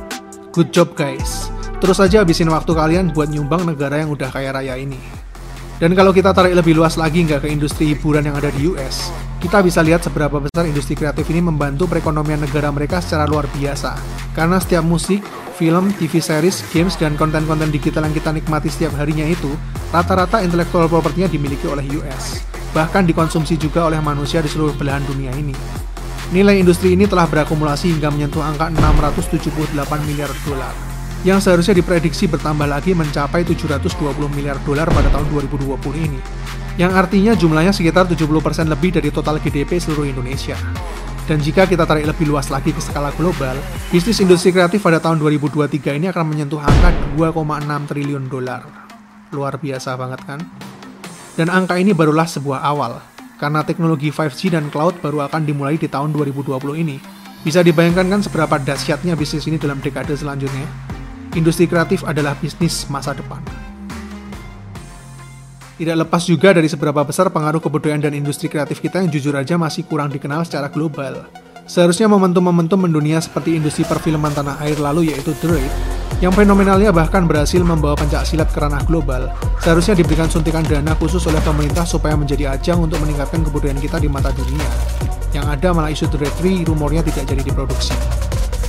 Good 0.50 0.75
job 0.75 0.99
guys. 0.99 1.46
Terus 1.78 2.02
aja 2.02 2.26
habisin 2.26 2.50
waktu 2.50 2.75
kalian 2.75 3.14
buat 3.14 3.30
nyumbang 3.30 3.62
negara 3.62 4.02
yang 4.02 4.11
udah 4.11 4.34
kaya 4.34 4.50
raya 4.50 4.75
ini. 4.75 4.99
Dan 5.78 5.94
kalau 5.94 6.11
kita 6.11 6.34
tarik 6.34 6.54
lebih 6.54 6.75
luas 6.75 6.99
lagi 6.99 7.23
nggak 7.23 7.46
ke 7.46 7.49
industri 7.50 7.94
hiburan 7.94 8.26
yang 8.26 8.38
ada 8.38 8.50
di 8.54 8.70
US, 8.70 9.11
kita 9.42 9.61
bisa 9.61 9.84
lihat 9.84 10.00
seberapa 10.00 10.40
besar 10.40 10.64
industri 10.64 10.96
kreatif 10.96 11.28
ini 11.28 11.44
membantu 11.44 11.84
perekonomian 11.90 12.40
negara 12.40 12.73
mereka 12.73 13.04
secara 13.04 13.28
luar 13.28 13.44
biasa. 13.52 13.92
Karena 14.32 14.56
setiap 14.62 14.87
musik, 14.87 15.20
film, 15.54 15.94
TV 15.96 16.18
series, 16.18 16.66
games, 16.75 16.99
dan 16.99 17.14
konten-konten 17.14 17.70
digital 17.70 18.04
yang 18.04 18.14
kita 18.14 18.34
nikmati 18.34 18.68
setiap 18.68 18.92
harinya 18.99 19.25
itu, 19.25 19.54
rata-rata 19.94 20.42
intellectual 20.42 20.90
property-nya 20.90 21.30
dimiliki 21.30 21.70
oleh 21.70 21.87
US. 22.02 22.42
Bahkan 22.75 23.06
dikonsumsi 23.06 23.54
juga 23.54 23.87
oleh 23.87 24.02
manusia 24.02 24.42
di 24.42 24.50
seluruh 24.50 24.75
belahan 24.75 25.06
dunia 25.06 25.30
ini. 25.38 25.54
Nilai 26.34 26.58
industri 26.58 26.99
ini 26.99 27.06
telah 27.06 27.30
berakumulasi 27.30 27.94
hingga 27.94 28.11
menyentuh 28.11 28.42
angka 28.42 28.75
678 28.75 29.70
miliar 30.11 30.32
dolar 30.42 30.94
yang 31.25 31.40
seharusnya 31.40 31.73
diprediksi 31.73 32.28
bertambah 32.28 32.68
lagi 32.68 32.92
mencapai 32.92 33.49
720 33.49 34.12
miliar 34.37 34.61
dolar 34.61 34.84
pada 34.92 35.08
tahun 35.08 35.25
2020 35.32 35.80
ini, 35.96 36.20
yang 36.76 36.92
artinya 36.92 37.32
jumlahnya 37.32 37.73
sekitar 37.73 38.04
70% 38.04 38.68
lebih 38.68 39.00
dari 39.00 39.08
total 39.08 39.40
GDP 39.40 39.80
seluruh 39.80 40.04
Indonesia. 40.04 40.54
Dan 41.24 41.40
jika 41.40 41.64
kita 41.64 41.88
tarik 41.88 42.04
lebih 42.04 42.28
luas 42.28 42.52
lagi 42.52 42.68
ke 42.68 42.80
skala 42.84 43.08
global, 43.16 43.56
bisnis 43.88 44.20
industri 44.20 44.52
kreatif 44.52 44.84
pada 44.84 45.00
tahun 45.00 45.16
2023 45.24 45.96
ini 45.96 46.12
akan 46.12 46.24
menyentuh 46.28 46.60
angka 46.60 46.92
2,6 47.16 47.88
triliun 47.88 48.24
dolar. 48.28 48.62
Luar 49.32 49.56
biasa 49.56 49.96
banget 49.96 50.20
kan? 50.28 50.40
Dan 51.34 51.48
angka 51.48 51.80
ini 51.80 51.96
barulah 51.96 52.28
sebuah 52.28 52.60
awal, 52.60 53.00
karena 53.40 53.64
teknologi 53.64 54.12
5G 54.12 54.52
dan 54.52 54.68
cloud 54.68 55.00
baru 55.00 55.24
akan 55.24 55.48
dimulai 55.48 55.80
di 55.80 55.88
tahun 55.88 56.12
2020 56.12 56.60
ini. 56.76 57.00
Bisa 57.40 57.64
dibayangkan 57.64 58.06
kan 58.06 58.20
seberapa 58.20 58.60
dahsyatnya 58.60 59.16
bisnis 59.16 59.48
ini 59.48 59.56
dalam 59.56 59.80
dekade 59.80 60.12
selanjutnya? 60.14 60.94
industri 61.34 61.66
kreatif 61.66 62.06
adalah 62.06 62.38
bisnis 62.38 62.86
masa 62.88 63.12
depan. 63.12 63.42
Tidak 65.74 65.96
lepas 66.06 66.22
juga 66.22 66.54
dari 66.54 66.70
seberapa 66.70 67.02
besar 67.02 67.34
pengaruh 67.34 67.58
kebudayaan 67.58 68.06
dan 68.06 68.14
industri 68.14 68.46
kreatif 68.46 68.78
kita 68.78 69.02
yang 69.02 69.10
jujur 69.10 69.34
aja 69.34 69.58
masih 69.58 69.82
kurang 69.82 70.06
dikenal 70.06 70.46
secara 70.46 70.70
global. 70.70 71.26
Seharusnya 71.66 72.06
momentum-momentum 72.06 72.87
mendunia 72.87 73.18
seperti 73.18 73.58
industri 73.58 73.82
perfilman 73.82 74.30
tanah 74.30 74.62
air 74.62 74.78
lalu 74.78 75.10
yaitu 75.10 75.34
The 75.42 75.58
yang 76.22 76.30
fenomenalnya 76.30 76.94
bahkan 76.94 77.26
berhasil 77.26 77.58
membawa 77.58 77.98
pencak 77.98 78.22
silat 78.22 78.46
ke 78.54 78.62
ranah 78.62 78.87
global, 78.87 79.34
seharusnya 79.58 79.98
diberikan 79.98 80.30
suntikan 80.30 80.62
dana 80.62 80.94
khusus 80.94 81.26
oleh 81.26 81.42
pemerintah 81.42 81.82
supaya 81.82 82.14
menjadi 82.14 82.54
ajang 82.54 82.87
untuk 82.87 83.02
meningkatkan 83.02 83.42
kebudayaan 83.42 83.82
kita 83.82 83.98
di 83.98 84.06
mata 84.06 84.30
dunia. 84.30 84.64
Yang 85.34 85.46
ada 85.58 85.68
malah 85.74 85.90
isu 85.90 86.06
The 86.14 86.22
Raid 86.22 86.64
3 86.64 86.70
rumornya 86.70 87.02
tidak 87.02 87.34
jadi 87.34 87.42
diproduksi. 87.42 87.98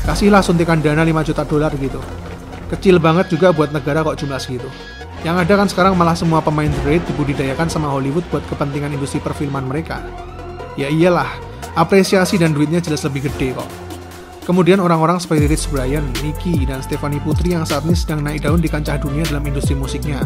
Kasihlah 0.10 0.42
suntikan 0.42 0.82
dana 0.82 1.06
5 1.06 1.22
juta 1.22 1.46
dolar 1.46 1.70
gitu. 1.78 2.02
Kecil 2.74 2.98
banget 2.98 3.30
juga 3.30 3.54
buat 3.54 3.70
negara 3.70 4.02
kok 4.02 4.18
jumlah 4.18 4.42
segitu. 4.42 4.66
Yang 5.26 5.42
ada 5.42 5.54
kan 5.58 5.68
sekarang 5.68 5.94
malah 5.98 6.14
semua 6.14 6.38
pemain 6.38 6.70
The 6.70 6.82
Raid 6.86 7.02
dibudidayakan 7.10 7.66
sama 7.66 7.90
Hollywood 7.90 8.22
buat 8.30 8.46
kepentingan 8.46 8.94
industri 8.94 9.18
perfilman 9.18 9.66
mereka. 9.66 10.06
Ya 10.78 10.86
iyalah, 10.86 11.26
apresiasi 11.74 12.38
dan 12.38 12.54
duitnya 12.54 12.78
jelas 12.78 13.02
lebih 13.10 13.26
gede 13.26 13.58
kok. 13.58 13.66
Kemudian 14.46 14.78
orang-orang 14.78 15.18
seperti 15.18 15.50
Rich 15.50 15.74
Brian, 15.74 16.06
Nicky, 16.22 16.70
dan 16.70 16.86
Stephanie 16.86 17.18
Putri 17.26 17.58
yang 17.58 17.66
saat 17.66 17.82
ini 17.90 17.98
sedang 17.98 18.22
naik 18.22 18.46
daun 18.46 18.62
di 18.62 18.70
kancah 18.70 19.02
dunia 19.02 19.26
dalam 19.26 19.42
industri 19.50 19.74
musiknya. 19.74 20.22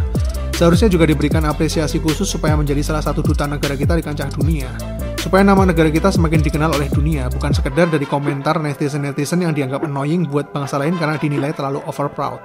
Seharusnya 0.51 0.91
juga 0.91 1.07
diberikan 1.07 1.47
apresiasi 1.47 2.03
khusus 2.03 2.27
supaya 2.27 2.59
menjadi 2.59 2.83
salah 2.83 2.99
satu 2.99 3.23
duta 3.23 3.47
negara 3.47 3.79
kita 3.79 3.95
di 3.95 4.03
kancah 4.03 4.27
dunia 4.35 4.67
supaya 5.19 5.43
nama 5.43 5.67
negara 5.67 5.91
kita 5.91 6.15
semakin 6.15 6.39
dikenal 6.39 6.79
oleh 6.79 6.87
dunia, 6.87 7.27
bukan 7.27 7.51
sekedar 7.51 7.91
dari 7.91 8.07
komentar 8.07 8.55
netizen-netizen 8.63 9.43
yang 9.43 9.51
dianggap 9.51 9.83
annoying 9.83 10.23
buat 10.23 10.55
bangsa 10.55 10.79
lain 10.79 10.95
karena 10.95 11.19
dinilai 11.19 11.51
terlalu 11.51 11.83
over 11.83 12.07
proud. 12.07 12.39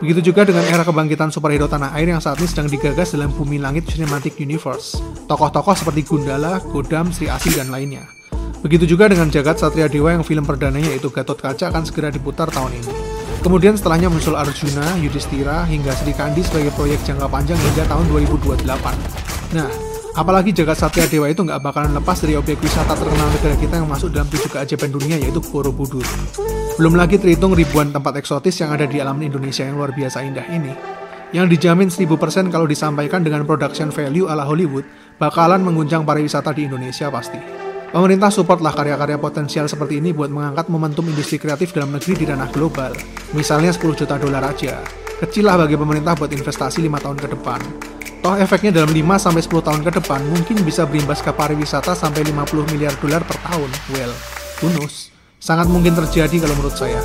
Begitu 0.00 0.32
juga 0.32 0.48
dengan 0.48 0.64
era 0.64 0.80
kebangkitan 0.80 1.28
superhero 1.28 1.68
tanah 1.68 1.92
air 1.92 2.08
yang 2.08 2.24
saat 2.24 2.40
ini 2.40 2.48
sedang 2.48 2.72
digagas 2.72 3.12
dalam 3.12 3.28
bumi 3.36 3.60
langit 3.60 3.84
cinematic 3.84 4.40
universe. 4.40 4.96
Tokoh-tokoh 5.28 5.76
seperti 5.76 6.08
Gundala, 6.08 6.56
Godam, 6.72 7.12
Sri 7.12 7.28
Asih, 7.28 7.60
dan 7.60 7.68
lainnya. 7.68 8.08
Begitu 8.64 8.96
juga 8.96 9.12
dengan 9.12 9.28
Jagat 9.28 9.60
Satria 9.60 9.92
Dewa 9.92 10.16
yang 10.16 10.24
film 10.24 10.48
perdananya 10.48 10.88
yaitu 10.92 11.12
Gatot 11.12 11.36
Kaca 11.36 11.68
akan 11.68 11.84
segera 11.84 12.08
diputar 12.08 12.48
tahun 12.48 12.80
ini. 12.80 12.92
Kemudian 13.40 13.72
setelahnya 13.76 14.12
muncul 14.12 14.36
Arjuna, 14.36 15.00
Yudhistira, 15.00 15.64
hingga 15.64 15.96
Sri 15.96 16.12
Kandi 16.12 16.44
sebagai 16.44 16.72
proyek 16.76 17.00
jangka 17.08 17.24
panjang 17.28 17.56
hingga 17.56 17.88
tahun 17.88 18.04
2028. 18.12 18.68
Nah, 19.56 19.89
Apalagi 20.10 20.50
jagat 20.50 20.74
Satya 20.74 21.06
Dewa 21.06 21.30
itu 21.30 21.46
nggak 21.46 21.62
bakalan 21.62 21.94
lepas 21.94 22.18
dari 22.18 22.34
objek 22.34 22.58
wisata 22.58 22.98
terkenal 22.98 23.30
negara 23.30 23.54
kita 23.54 23.74
yang 23.78 23.86
masuk 23.86 24.10
dalam 24.10 24.26
tujuh 24.26 24.50
keajaiban 24.50 24.90
dunia 24.90 25.16
yaitu 25.22 25.38
Borobudur. 25.38 26.02
Belum 26.74 26.98
lagi 26.98 27.14
terhitung 27.14 27.54
ribuan 27.54 27.94
tempat 27.94 28.18
eksotis 28.18 28.58
yang 28.58 28.74
ada 28.74 28.90
di 28.90 28.98
alam 28.98 29.22
Indonesia 29.22 29.62
yang 29.62 29.78
luar 29.78 29.94
biasa 29.94 30.26
indah 30.26 30.46
ini. 30.50 30.74
Yang 31.30 31.46
dijamin 31.54 31.88
1000% 31.94 32.50
kalau 32.50 32.66
disampaikan 32.66 33.22
dengan 33.22 33.46
production 33.46 33.94
value 33.94 34.26
ala 34.26 34.42
Hollywood, 34.42 34.82
bakalan 35.14 35.62
mengguncang 35.62 36.02
pariwisata 36.02 36.50
di 36.50 36.66
Indonesia 36.66 37.06
pasti. 37.06 37.38
Pemerintah 37.90 38.34
supportlah 38.34 38.74
karya-karya 38.74 39.18
potensial 39.18 39.66
seperti 39.70 40.02
ini 40.02 40.10
buat 40.10 40.30
mengangkat 40.30 40.66
momentum 40.70 41.06
industri 41.06 41.38
kreatif 41.38 41.70
dalam 41.70 41.94
negeri 41.94 42.18
di 42.18 42.24
ranah 42.26 42.50
global. 42.50 42.94
Misalnya 43.34 43.70
10 43.70 43.94
juta 43.94 44.18
dolar 44.18 44.42
aja. 44.42 44.82
Kecil 45.22 45.46
lah 45.46 45.58
bagi 45.58 45.78
pemerintah 45.78 46.18
buat 46.18 46.30
investasi 46.34 46.82
5 46.82 46.98
tahun 46.98 47.18
ke 47.18 47.28
depan. 47.34 47.60
Toh 48.20 48.36
efeknya 48.36 48.68
dalam 48.68 48.92
5-10 48.92 49.48
tahun 49.48 49.80
ke 49.80 49.96
depan 49.96 50.20
mungkin 50.28 50.60
bisa 50.60 50.84
berimbas 50.84 51.24
ke 51.24 51.32
pariwisata 51.32 51.96
sampai 51.96 52.28
50 52.28 52.68
miliar 52.68 52.92
dolar 53.00 53.24
per 53.24 53.40
tahun. 53.40 53.70
Well, 53.96 54.12
who? 54.60 54.84
Sangat 55.40 55.72
mungkin 55.72 55.96
terjadi 55.96 56.44
kalau 56.44 56.52
menurut 56.60 56.76
saya. 56.76 57.00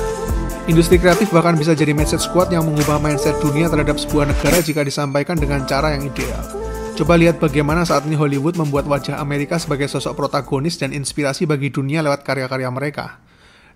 Industri 0.68 1.00
kreatif 1.00 1.32
bahkan 1.32 1.56
bisa 1.56 1.72
jadi 1.72 1.96
message 1.96 2.28
kuat 2.36 2.52
yang 2.52 2.68
mengubah 2.68 3.00
mindset 3.00 3.32
dunia 3.40 3.72
terhadap 3.72 3.96
sebuah 3.96 4.28
negara 4.28 4.60
jika 4.60 4.84
disampaikan 4.84 5.40
dengan 5.40 5.64
cara 5.64 5.96
yang 5.96 6.04
ideal. 6.04 6.42
Coba 7.00 7.16
lihat 7.16 7.40
bagaimana 7.40 7.88
saat 7.88 8.04
ini 8.04 8.12
Hollywood 8.12 8.60
membuat 8.60 8.84
wajah 8.84 9.16
Amerika 9.16 9.56
sebagai 9.56 9.88
sosok 9.88 10.20
protagonis 10.20 10.76
dan 10.76 10.92
inspirasi 10.92 11.48
bagi 11.48 11.72
dunia 11.72 12.04
lewat 12.04 12.28
karya-karya 12.28 12.68
mereka. 12.68 13.24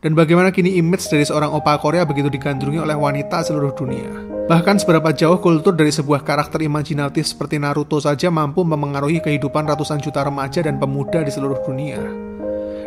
Dan 0.00 0.16
bagaimana 0.16 0.48
kini 0.48 0.80
image 0.80 1.12
dari 1.12 1.28
seorang 1.28 1.52
opa 1.52 1.76
Korea 1.76 2.08
begitu 2.08 2.32
digandrungi 2.32 2.80
oleh 2.80 2.96
wanita 2.96 3.44
seluruh 3.44 3.76
dunia. 3.76 4.08
Bahkan 4.48 4.80
seberapa 4.80 5.12
jauh 5.12 5.36
kultur 5.36 5.76
dari 5.76 5.92
sebuah 5.92 6.24
karakter 6.24 6.64
imajinatif 6.64 7.28
seperti 7.28 7.60
Naruto 7.60 8.00
saja 8.00 8.32
mampu 8.32 8.64
memengaruhi 8.64 9.20
kehidupan 9.20 9.68
ratusan 9.68 10.00
juta 10.00 10.24
remaja 10.24 10.64
dan 10.64 10.80
pemuda 10.80 11.20
di 11.20 11.28
seluruh 11.28 11.60
dunia. 11.68 12.00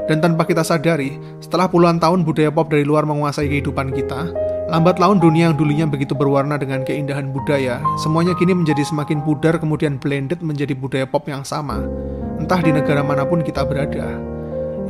Dan 0.10 0.26
tanpa 0.26 0.44
kita 0.44 0.66
sadari, 0.66 1.22
setelah 1.38 1.70
puluhan 1.70 2.02
tahun 2.02 2.26
budaya 2.26 2.50
pop 2.50 2.68
dari 2.68 2.82
luar 2.82 3.06
menguasai 3.06 3.46
kehidupan 3.46 3.94
kita, 3.94 4.34
lambat 4.74 4.98
laun 4.98 5.22
dunia 5.22 5.54
yang 5.54 5.56
dulunya 5.56 5.86
begitu 5.86 6.18
berwarna 6.18 6.58
dengan 6.58 6.82
keindahan 6.82 7.30
budaya, 7.30 7.80
semuanya 8.02 8.34
kini 8.36 8.58
menjadi 8.58 8.84
semakin 8.84 9.22
pudar 9.22 9.62
kemudian 9.62 10.02
blended 10.02 10.42
menjadi 10.44 10.76
budaya 10.76 11.06
pop 11.08 11.30
yang 11.30 11.46
sama, 11.46 11.80
entah 12.42 12.60
di 12.60 12.74
negara 12.76 13.06
mana 13.06 13.24
pun 13.24 13.40
kita 13.40 13.64
berada. 13.64 14.20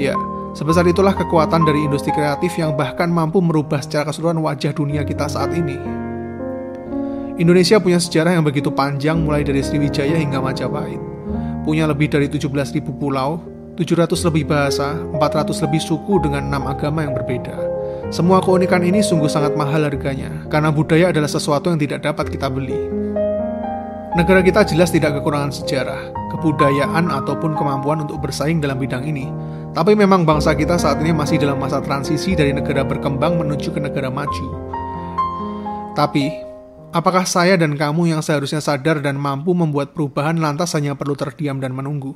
Ya, 0.01 0.17
sebesar 0.53 0.85
itulah 0.87 1.13
kekuatan 1.17 1.65
dari 1.65 1.85
industri 1.85 2.13
kreatif 2.13 2.55
yang 2.57 2.73
bahkan 2.77 3.09
mampu 3.09 3.41
merubah 3.41 3.81
secara 3.81 4.09
keseluruhan 4.09 4.41
wajah 4.41 4.73
dunia 4.73 5.01
kita 5.05 5.29
saat 5.29 5.53
ini. 5.53 5.77
Indonesia 7.41 7.81
punya 7.81 7.97
sejarah 7.97 8.37
yang 8.37 8.45
begitu 8.45 8.69
panjang 8.69 9.17
mulai 9.25 9.41
dari 9.41 9.65
Sriwijaya 9.65 10.21
hingga 10.21 10.37
Majapahit. 10.37 11.01
Punya 11.65 11.89
lebih 11.89 12.13
dari 12.13 12.29
17.000 12.29 12.93
pulau, 12.93 13.41
700 13.73 14.13
lebih 14.29 14.45
bahasa, 14.45 14.93
400 15.17 15.57
lebih 15.65 15.81
suku 15.81 16.21
dengan 16.21 16.45
enam 16.45 16.69
agama 16.69 17.01
yang 17.01 17.17
berbeda. 17.17 17.57
Semua 18.13 18.37
keunikan 18.37 18.85
ini 18.85 19.01
sungguh 19.01 19.25
sangat 19.25 19.57
mahal 19.57 19.89
harganya, 19.89 20.29
karena 20.53 20.69
budaya 20.69 21.09
adalah 21.09 21.25
sesuatu 21.25 21.73
yang 21.73 21.81
tidak 21.81 22.05
dapat 22.05 22.29
kita 22.29 22.45
beli. 22.45 23.02
Negara 24.13 24.45
kita 24.45 24.61
jelas 24.61 24.93
tidak 24.93 25.17
kekurangan 25.17 25.49
sejarah, 25.49 26.13
kebudayaan, 26.29 27.09
ataupun 27.09 27.57
kemampuan 27.57 28.05
untuk 28.05 28.21
bersaing 28.21 28.61
dalam 28.61 28.77
bidang 28.77 29.01
ini. 29.09 29.25
Tapi 29.73 29.97
memang 29.97 30.21
bangsa 30.21 30.53
kita 30.53 30.77
saat 30.77 31.01
ini 31.01 31.09
masih 31.09 31.41
dalam 31.41 31.57
masa 31.57 31.81
transisi 31.81 32.37
dari 32.37 32.53
negara 32.53 32.85
berkembang 32.85 33.41
menuju 33.41 33.73
ke 33.73 33.81
negara 33.81 34.13
maju. 34.13 34.53
Tapi, 35.97 36.29
apakah 36.93 37.25
saya 37.25 37.57
dan 37.57 37.73
kamu 37.73 38.13
yang 38.13 38.21
seharusnya 38.21 38.61
sadar 38.61 39.01
dan 39.01 39.17
mampu 39.17 39.57
membuat 39.57 39.97
perubahan 39.97 40.37
lantas 40.37 40.77
hanya 40.77 40.93
perlu 40.93 41.17
terdiam 41.17 41.57
dan 41.57 41.73
menunggu? 41.73 42.13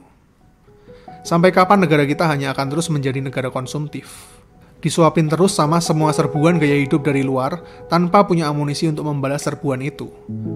Sampai 1.25 1.49
kapan 1.49 1.81
negara 1.81 2.05
kita 2.05 2.29
hanya 2.29 2.53
akan 2.53 2.77
terus 2.77 2.93
menjadi 2.93 3.25
negara 3.25 3.49
konsumtif? 3.49 4.36
Disuapin 4.77 5.25
terus 5.25 5.57
sama 5.57 5.81
semua 5.81 6.13
serbuan 6.13 6.61
gaya 6.61 6.77
hidup 6.77 7.01
dari 7.01 7.25
luar 7.25 7.61
tanpa 7.89 8.21
punya 8.25 8.45
amunisi 8.49 8.85
untuk 8.85 9.09
membalas 9.09 9.45
serbuan 9.45 9.81
itu. 9.81 10.09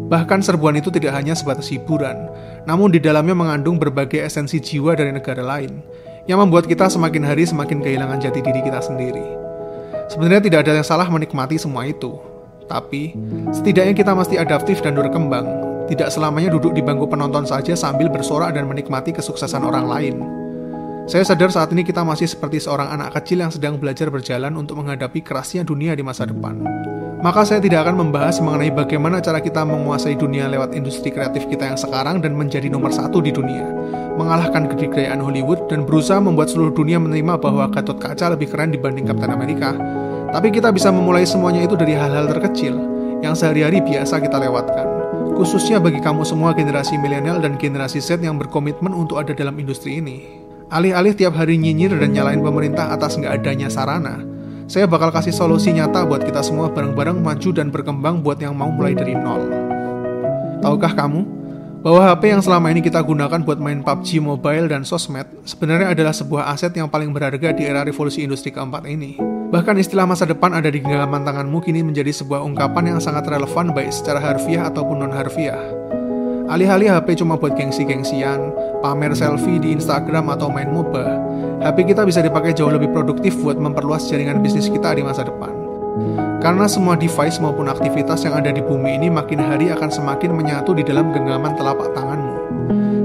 Bahkan 0.07 0.45
serbuan 0.45 0.77
itu 0.77 0.93
tidak 0.93 1.17
hanya 1.17 1.33
sebatas 1.33 1.69
hiburan, 1.73 2.29
namun 2.69 2.93
di 2.93 3.01
dalamnya 3.01 3.33
mengandung 3.33 3.81
berbagai 3.81 4.21
esensi 4.21 4.61
jiwa 4.61 4.93
dari 4.93 5.09
negara 5.09 5.41
lain, 5.41 5.81
yang 6.29 6.37
membuat 6.37 6.69
kita 6.69 6.85
semakin 6.85 7.25
hari 7.25 7.49
semakin 7.49 7.81
kehilangan 7.81 8.21
jati 8.21 8.39
diri 8.45 8.61
kita 8.61 8.81
sendiri. 8.83 9.25
Sebenarnya 10.11 10.43
tidak 10.43 10.59
ada 10.67 10.73
yang 10.77 10.87
salah 10.87 11.07
menikmati 11.07 11.55
semua 11.57 11.87
itu, 11.87 12.19
tapi 12.69 13.15
setidaknya 13.55 13.95
kita 13.95 14.11
mesti 14.13 14.35
adaptif 14.37 14.83
dan 14.83 14.93
berkembang, 14.93 15.47
tidak 15.89 16.07
selamanya 16.07 16.55
duduk 16.55 16.71
di 16.71 16.79
bangku 16.79 17.07
penonton 17.09 17.43
saja 17.43 17.73
sambil 17.75 18.07
bersorak 18.07 18.53
dan 18.55 18.67
menikmati 18.69 19.11
kesuksesan 19.11 19.65
orang 19.65 19.87
lain. 19.87 20.40
Saya 21.09 21.25
sadar 21.25 21.49
saat 21.49 21.73
ini 21.73 21.81
kita 21.81 22.05
masih 22.05 22.29
seperti 22.29 22.61
seorang 22.61 22.93
anak 22.93 23.17
kecil 23.17 23.41
yang 23.41 23.49
sedang 23.49 23.81
belajar 23.81 24.13
berjalan 24.13 24.53
untuk 24.53 24.77
menghadapi 24.81 25.25
kerasnya 25.25 25.65
dunia 25.65 25.97
di 25.97 26.05
masa 26.05 26.29
depan. 26.29 26.61
Maka 27.21 27.45
saya 27.45 27.61
tidak 27.61 27.85
akan 27.85 28.01
membahas 28.01 28.41
mengenai 28.41 28.73
bagaimana 28.73 29.21
cara 29.21 29.37
kita 29.37 29.61
menguasai 29.61 30.17
dunia 30.17 30.49
lewat 30.49 30.73
industri 30.73 31.13
kreatif 31.13 31.45
kita 31.45 31.69
yang 31.69 31.77
sekarang 31.77 32.17
dan 32.17 32.33
menjadi 32.33 32.65
nomor 32.65 32.89
satu 32.89 33.21
di 33.21 33.29
dunia, 33.29 33.61
mengalahkan 34.17 34.65
kedikdayaan 34.65 35.21
Hollywood 35.21 35.69
dan 35.69 35.85
berusaha 35.85 36.17
membuat 36.17 36.49
seluruh 36.49 36.73
dunia 36.73 36.97
menerima 36.97 37.37
bahwa 37.37 37.69
Gatot 37.69 38.01
Kaca 38.01 38.33
lebih 38.33 38.49
keren 38.49 38.73
dibanding 38.73 39.05
Captain 39.05 39.29
America. 39.29 39.77
Tapi 40.33 40.49
kita 40.49 40.73
bisa 40.73 40.89
memulai 40.89 41.29
semuanya 41.29 41.61
itu 41.61 41.77
dari 41.77 41.93
hal-hal 41.93 42.25
terkecil 42.25 42.73
yang 43.21 43.37
sehari-hari 43.37 43.85
biasa 43.85 44.17
kita 44.17 44.41
lewatkan. 44.41 44.89
Khususnya 45.37 45.77
bagi 45.77 46.01
kamu 46.01 46.25
semua 46.25 46.57
generasi 46.57 46.97
milenial 46.97 47.37
dan 47.37 47.53
generasi 47.61 48.01
Z 48.01 48.17
yang 48.25 48.41
berkomitmen 48.41 48.97
untuk 48.97 49.21
ada 49.21 49.37
dalam 49.37 49.53
industri 49.61 50.01
ini. 50.01 50.40
Alih-alih 50.71 51.11
tiap 51.11 51.35
hari 51.35 51.59
nyinyir 51.59 51.99
dan 51.99 52.15
nyalain 52.15 52.39
pemerintah 52.39 52.95
atas 52.95 53.19
nggak 53.19 53.43
adanya 53.43 53.67
sarana, 53.67 54.23
saya 54.71 54.87
bakal 54.87 55.11
kasih 55.11 55.35
solusi 55.35 55.75
nyata 55.75 56.07
buat 56.07 56.23
kita 56.23 56.39
semua 56.39 56.71
bareng-bareng 56.71 57.19
maju 57.19 57.49
dan 57.51 57.67
berkembang 57.75 58.23
buat 58.23 58.39
yang 58.39 58.55
mau 58.55 58.71
mulai 58.71 58.95
dari 58.95 59.11
nol. 59.11 59.51
Tahukah 60.63 60.95
kamu 60.95 61.27
bahwa 61.83 62.07
HP 62.07 62.31
yang 62.31 62.39
selama 62.39 62.71
ini 62.71 62.79
kita 62.79 63.03
gunakan 63.03 63.43
buat 63.43 63.59
main 63.59 63.83
PUBG 63.83 64.23
Mobile 64.23 64.71
dan 64.71 64.87
sosmed 64.87 65.27
sebenarnya 65.43 65.91
adalah 65.91 66.15
sebuah 66.15 66.47
aset 66.55 66.71
yang 66.71 66.87
paling 66.87 67.11
berharga 67.11 67.51
di 67.51 67.67
era 67.67 67.83
revolusi 67.83 68.23
industri 68.23 68.55
keempat 68.55 68.87
ini. 68.87 69.19
Bahkan 69.51 69.75
istilah 69.75 70.07
masa 70.07 70.23
depan 70.23 70.55
ada 70.55 70.71
di 70.71 70.79
genggaman 70.79 71.27
tanganmu 71.27 71.59
kini 71.59 71.83
menjadi 71.83 72.15
sebuah 72.15 72.47
ungkapan 72.47 72.95
yang 72.95 72.99
sangat 73.03 73.27
relevan 73.27 73.75
baik 73.75 73.91
secara 73.91 74.23
harfiah 74.23 74.71
ataupun 74.71 75.03
non-harfiah. 75.03 75.59
Alih-alih 76.51 76.91
HP 76.91 77.23
cuma 77.23 77.39
buat 77.39 77.55
gengsi-gengsian, 77.55 78.51
pamer 78.83 79.15
selfie 79.15 79.55
di 79.55 79.71
Instagram 79.71 80.35
atau 80.35 80.51
main 80.51 80.67
MOBA, 80.67 81.07
HP 81.63 81.95
kita 81.95 82.03
bisa 82.03 82.19
dipakai 82.19 82.51
jauh 82.51 82.67
lebih 82.67 82.91
produktif 82.91 83.39
buat 83.39 83.55
memperluas 83.55 84.11
jaringan 84.11 84.43
bisnis 84.43 84.67
kita 84.67 84.91
di 84.91 84.99
masa 84.99 85.23
depan. 85.23 85.55
Karena 86.43 86.67
semua 86.67 86.99
device 86.99 87.39
maupun 87.39 87.71
aktivitas 87.71 88.27
yang 88.27 88.35
ada 88.35 88.51
di 88.51 88.59
bumi 88.59 88.99
ini 88.99 89.07
makin 89.07 89.39
hari 89.39 89.71
akan 89.71 89.87
semakin 89.87 90.35
menyatu 90.35 90.75
di 90.75 90.83
dalam 90.83 91.15
genggaman 91.15 91.55
telapak 91.55 91.87
tanganmu. 91.95 92.35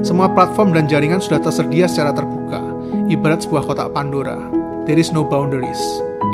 Semua 0.02 0.26
platform 0.26 0.74
dan 0.74 0.90
jaringan 0.90 1.22
sudah 1.22 1.38
tersedia 1.38 1.86
secara 1.86 2.10
terbuka, 2.10 2.58
ibarat 3.06 3.46
sebuah 3.46 3.62
kotak 3.62 3.94
Pandora. 3.94 4.42
There 4.90 4.98
is 4.98 5.14
no 5.14 5.22
boundaries. 5.22 5.78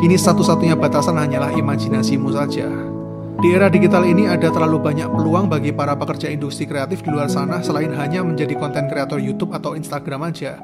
Kini 0.01 0.16
satu-satunya 0.16 0.81
batasan 0.81 1.20
hanyalah 1.20 1.53
imajinasimu 1.53 2.33
saja. 2.33 2.91
Di 3.40 3.57
era 3.57 3.73
digital 3.73 4.05
ini 4.05 4.29
ada 4.29 4.53
terlalu 4.53 4.83
banyak 4.83 5.09
peluang 5.09 5.49
bagi 5.49 5.73
para 5.73 5.97
pekerja 5.97 6.29
industri 6.29 6.68
kreatif 6.68 7.01
di 7.01 7.09
luar 7.09 7.33
sana 7.33 7.64
selain 7.64 7.88
hanya 7.97 8.21
menjadi 8.21 8.53
konten 8.59 8.90
kreator 8.92 9.16
YouTube 9.16 9.57
atau 9.57 9.73
Instagram 9.73 10.29
aja. 10.29 10.61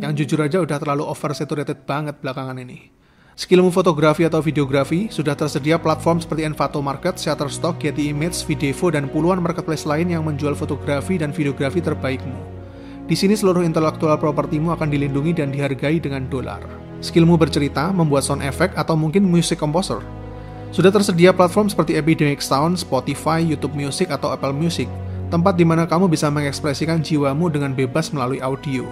Yang 0.00 0.24
jujur 0.24 0.40
aja 0.46 0.64
udah 0.64 0.78
terlalu 0.80 1.04
oversaturated 1.04 1.84
banget 1.84 2.16
belakangan 2.24 2.56
ini. 2.56 2.88
Skillmu 3.36 3.68
fotografi 3.68 4.24
atau 4.24 4.40
videografi, 4.40 5.12
sudah 5.12 5.36
tersedia 5.36 5.76
platform 5.76 6.24
seperti 6.24 6.48
Envato 6.48 6.80
Market, 6.80 7.20
Shutterstock, 7.20 7.76
Getty 7.76 8.08
Images, 8.08 8.40
Videvo, 8.40 8.88
dan 8.88 9.12
puluhan 9.12 9.44
marketplace 9.44 9.84
lain 9.84 10.08
yang 10.08 10.24
menjual 10.24 10.56
fotografi 10.56 11.20
dan 11.20 11.36
videografi 11.36 11.84
terbaikmu. 11.84 12.32
Di 13.04 13.12
sini 13.12 13.36
seluruh 13.36 13.60
intelektual 13.60 14.16
propertimu 14.16 14.72
akan 14.72 14.88
dilindungi 14.88 15.36
dan 15.36 15.52
dihargai 15.52 16.00
dengan 16.00 16.24
dolar. 16.32 16.64
Skillmu 17.04 17.36
bercerita, 17.36 17.92
membuat 17.92 18.24
sound 18.24 18.40
effect, 18.40 18.72
atau 18.72 18.96
mungkin 18.96 19.28
music 19.28 19.60
composer, 19.60 20.00
sudah 20.76 20.92
tersedia 20.92 21.32
platform 21.32 21.72
seperti 21.72 21.96
Epidemic 21.96 22.44
Sound, 22.44 22.76
Spotify, 22.76 23.40
YouTube 23.40 23.72
Music, 23.72 24.12
atau 24.12 24.28
Apple 24.28 24.52
Music, 24.52 24.84
tempat 25.32 25.56
di 25.56 25.64
mana 25.64 25.88
kamu 25.88 26.04
bisa 26.04 26.28
mengekspresikan 26.28 27.00
jiwamu 27.00 27.48
dengan 27.48 27.72
bebas 27.72 28.12
melalui 28.12 28.44
audio. 28.44 28.84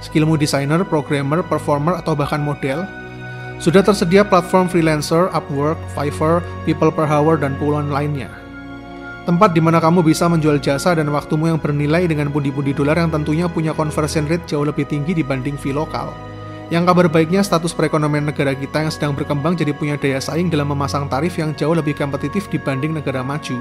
Skillmu 0.00 0.40
desainer, 0.40 0.80
programmer, 0.88 1.44
performer, 1.44 2.00
atau 2.00 2.16
bahkan 2.16 2.40
model, 2.40 2.88
sudah 3.60 3.84
tersedia 3.84 4.24
platform 4.24 4.72
freelancer, 4.72 5.28
Upwork, 5.36 5.76
Fiverr, 5.92 6.40
People 6.64 6.88
Per 6.88 7.04
Hour, 7.04 7.36
dan 7.36 7.60
puluhan 7.60 7.92
lainnya. 7.92 8.32
Tempat 9.28 9.52
di 9.52 9.60
mana 9.60 9.84
kamu 9.84 10.00
bisa 10.00 10.32
menjual 10.32 10.64
jasa 10.64 10.96
dan 10.96 11.12
waktumu 11.12 11.52
yang 11.52 11.60
bernilai 11.60 12.08
dengan 12.08 12.32
pundi-pundi 12.32 12.72
dolar 12.72 12.96
yang 12.96 13.12
tentunya 13.12 13.52
punya 13.52 13.76
conversion 13.76 14.24
rate 14.32 14.48
jauh 14.48 14.64
lebih 14.64 14.88
tinggi 14.88 15.12
dibanding 15.12 15.60
fee 15.60 15.76
lokal. 15.76 16.31
Yang 16.72 16.88
kabar 16.88 17.06
baiknya 17.12 17.44
status 17.44 17.76
perekonomian 17.76 18.32
negara 18.32 18.56
kita 18.56 18.80
yang 18.80 18.88
sedang 18.88 19.12
berkembang 19.12 19.52
jadi 19.60 19.76
punya 19.76 20.00
daya 20.00 20.16
saing 20.24 20.48
dalam 20.48 20.72
memasang 20.72 21.04
tarif 21.04 21.36
yang 21.36 21.52
jauh 21.52 21.76
lebih 21.76 21.92
kompetitif 21.92 22.48
dibanding 22.48 22.96
negara 22.96 23.20
maju. 23.20 23.60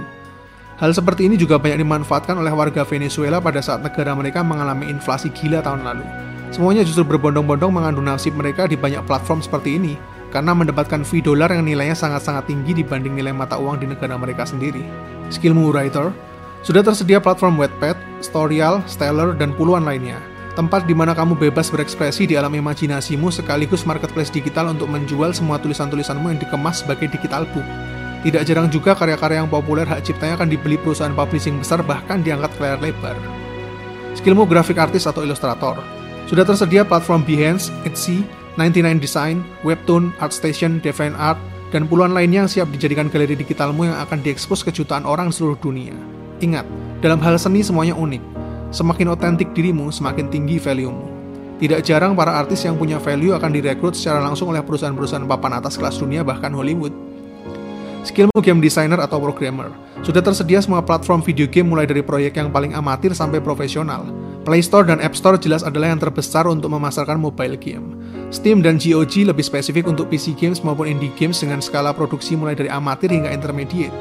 Hal 0.79 0.95
seperti 0.95 1.27
ini 1.27 1.35
juga 1.35 1.59
banyak 1.59 1.83
dimanfaatkan 1.83 2.39
oleh 2.39 2.55
warga 2.55 2.87
Venezuela 2.87 3.43
pada 3.43 3.59
saat 3.59 3.83
negara 3.83 4.15
mereka 4.15 4.39
mengalami 4.47 4.87
inflasi 4.87 5.27
gila 5.27 5.59
tahun 5.59 5.83
lalu. 5.83 6.07
Semuanya 6.55 6.87
justru 6.87 7.03
berbondong-bondong 7.03 7.75
mengandung 7.75 8.07
nasib 8.07 8.31
mereka 8.31 8.63
di 8.63 8.79
banyak 8.79 9.03
platform 9.03 9.43
seperti 9.43 9.75
ini, 9.75 9.99
karena 10.31 10.55
mendapatkan 10.55 11.03
fee 11.03 11.19
dolar 11.19 11.51
yang 11.51 11.67
nilainya 11.67 11.99
sangat-sangat 11.99 12.47
tinggi 12.47 12.79
dibanding 12.79 13.11
nilai 13.11 13.35
mata 13.35 13.59
uang 13.59 13.83
di 13.83 13.91
negara 13.91 14.15
mereka 14.15 14.47
sendiri. 14.47 14.87
Skillmu 15.27 15.75
Writer, 15.75 16.15
sudah 16.63 16.79
tersedia 16.79 17.19
platform 17.19 17.59
Wattpad, 17.59 18.23
Storyal, 18.23 18.79
Stellar, 18.87 19.35
dan 19.35 19.51
puluhan 19.51 19.83
lainnya 19.83 20.31
tempat 20.53 20.83
di 20.83 20.91
mana 20.91 21.15
kamu 21.15 21.39
bebas 21.39 21.71
berekspresi 21.71 22.27
di 22.27 22.35
alam 22.35 22.51
imajinasimu 22.51 23.31
sekaligus 23.31 23.87
marketplace 23.87 24.31
digital 24.31 24.71
untuk 24.71 24.91
menjual 24.91 25.31
semua 25.31 25.57
tulisan-tulisanmu 25.59 26.27
yang 26.31 26.39
dikemas 26.39 26.83
sebagai 26.83 27.07
digital 27.07 27.47
book. 27.55 27.63
Tidak 28.21 28.45
jarang 28.45 28.69
juga 28.69 28.93
karya-karya 28.93 29.41
yang 29.41 29.49
populer 29.49 29.87
hak 29.87 30.05
ciptanya 30.05 30.37
akan 30.37 30.53
dibeli 30.53 30.77
perusahaan 30.77 31.15
publishing 31.15 31.57
besar 31.57 31.81
bahkan 31.81 32.21
diangkat 32.21 32.53
ke 32.53 32.59
layar 32.61 32.79
lebar. 32.83 33.17
Skillmu 34.13 34.45
grafik 34.45 34.77
artis 34.77 35.09
atau 35.09 35.25
ilustrator. 35.25 35.81
Sudah 36.29 36.45
tersedia 36.45 36.85
platform 36.85 37.25
Behance, 37.25 37.73
Etsy, 37.81 38.21
99 38.61 39.01
Design, 39.01 39.41
Webtoon, 39.65 40.13
ArtStation, 40.21 40.77
Divine 40.83 41.17
Art, 41.17 41.39
dan 41.73 41.87
puluhan 41.87 42.13
lainnya 42.13 42.45
yang 42.45 42.51
siap 42.51 42.67
dijadikan 42.69 43.07
galeri 43.07 43.33
digitalmu 43.33 43.89
yang 43.89 43.97
akan 43.97 44.21
diekspos 44.21 44.61
ke 44.61 44.69
jutaan 44.69 45.07
orang 45.07 45.33
seluruh 45.33 45.57
dunia. 45.57 45.95
Ingat, 46.43 46.67
dalam 46.99 47.23
hal 47.23 47.39
seni 47.39 47.63
semuanya 47.65 47.95
unik 47.97 48.40
Semakin 48.71 49.11
otentik 49.11 49.51
dirimu, 49.51 49.91
semakin 49.91 50.31
tinggi 50.31 50.55
value-mu. 50.55 51.03
Tidak 51.59 51.83
jarang 51.83 52.15
para 52.15 52.39
artis 52.39 52.63
yang 52.63 52.79
punya 52.79 52.97
value 53.03 53.35
akan 53.35 53.51
direkrut 53.51 53.93
secara 53.93 54.23
langsung 54.23 54.49
oleh 54.49 54.63
perusahaan-perusahaan 54.63 55.27
papan 55.27 55.59
atas 55.59 55.75
kelas 55.75 55.99
dunia 55.99 56.23
bahkan 56.23 56.55
Hollywood. 56.55 56.95
Skillmu 58.07 58.39
game 58.39 58.63
designer 58.63 58.97
atau 58.97 59.19
programmer. 59.21 59.69
Sudah 60.01 60.23
tersedia 60.23 60.57
semua 60.63 60.81
platform 60.81 61.21
video 61.21 61.45
game 61.45 61.69
mulai 61.69 61.85
dari 61.85 62.01
proyek 62.01 62.39
yang 62.39 62.49
paling 62.49 62.71
amatir 62.73 63.13
sampai 63.13 63.43
profesional. 63.43 64.07
Play 64.41 64.63
Store 64.65 64.87
dan 64.87 64.97
App 65.03 65.13
Store 65.13 65.37
jelas 65.37 65.61
adalah 65.61 65.93
yang 65.93 66.01
terbesar 66.01 66.49
untuk 66.49 66.73
memasarkan 66.73 67.21
mobile 67.21 67.59
game. 67.59 67.93
Steam 68.33 68.63
dan 68.65 68.79
GOG 68.79 69.27
lebih 69.27 69.45
spesifik 69.45 69.85
untuk 69.85 70.09
PC 70.09 70.33
games 70.33 70.63
maupun 70.65 70.89
indie 70.89 71.13
games 71.19 71.43
dengan 71.43 71.59
skala 71.61 71.93
produksi 71.93 72.33
mulai 72.39 72.55
dari 72.55 72.71
amatir 72.71 73.11
hingga 73.11 73.29
intermediate. 73.29 73.93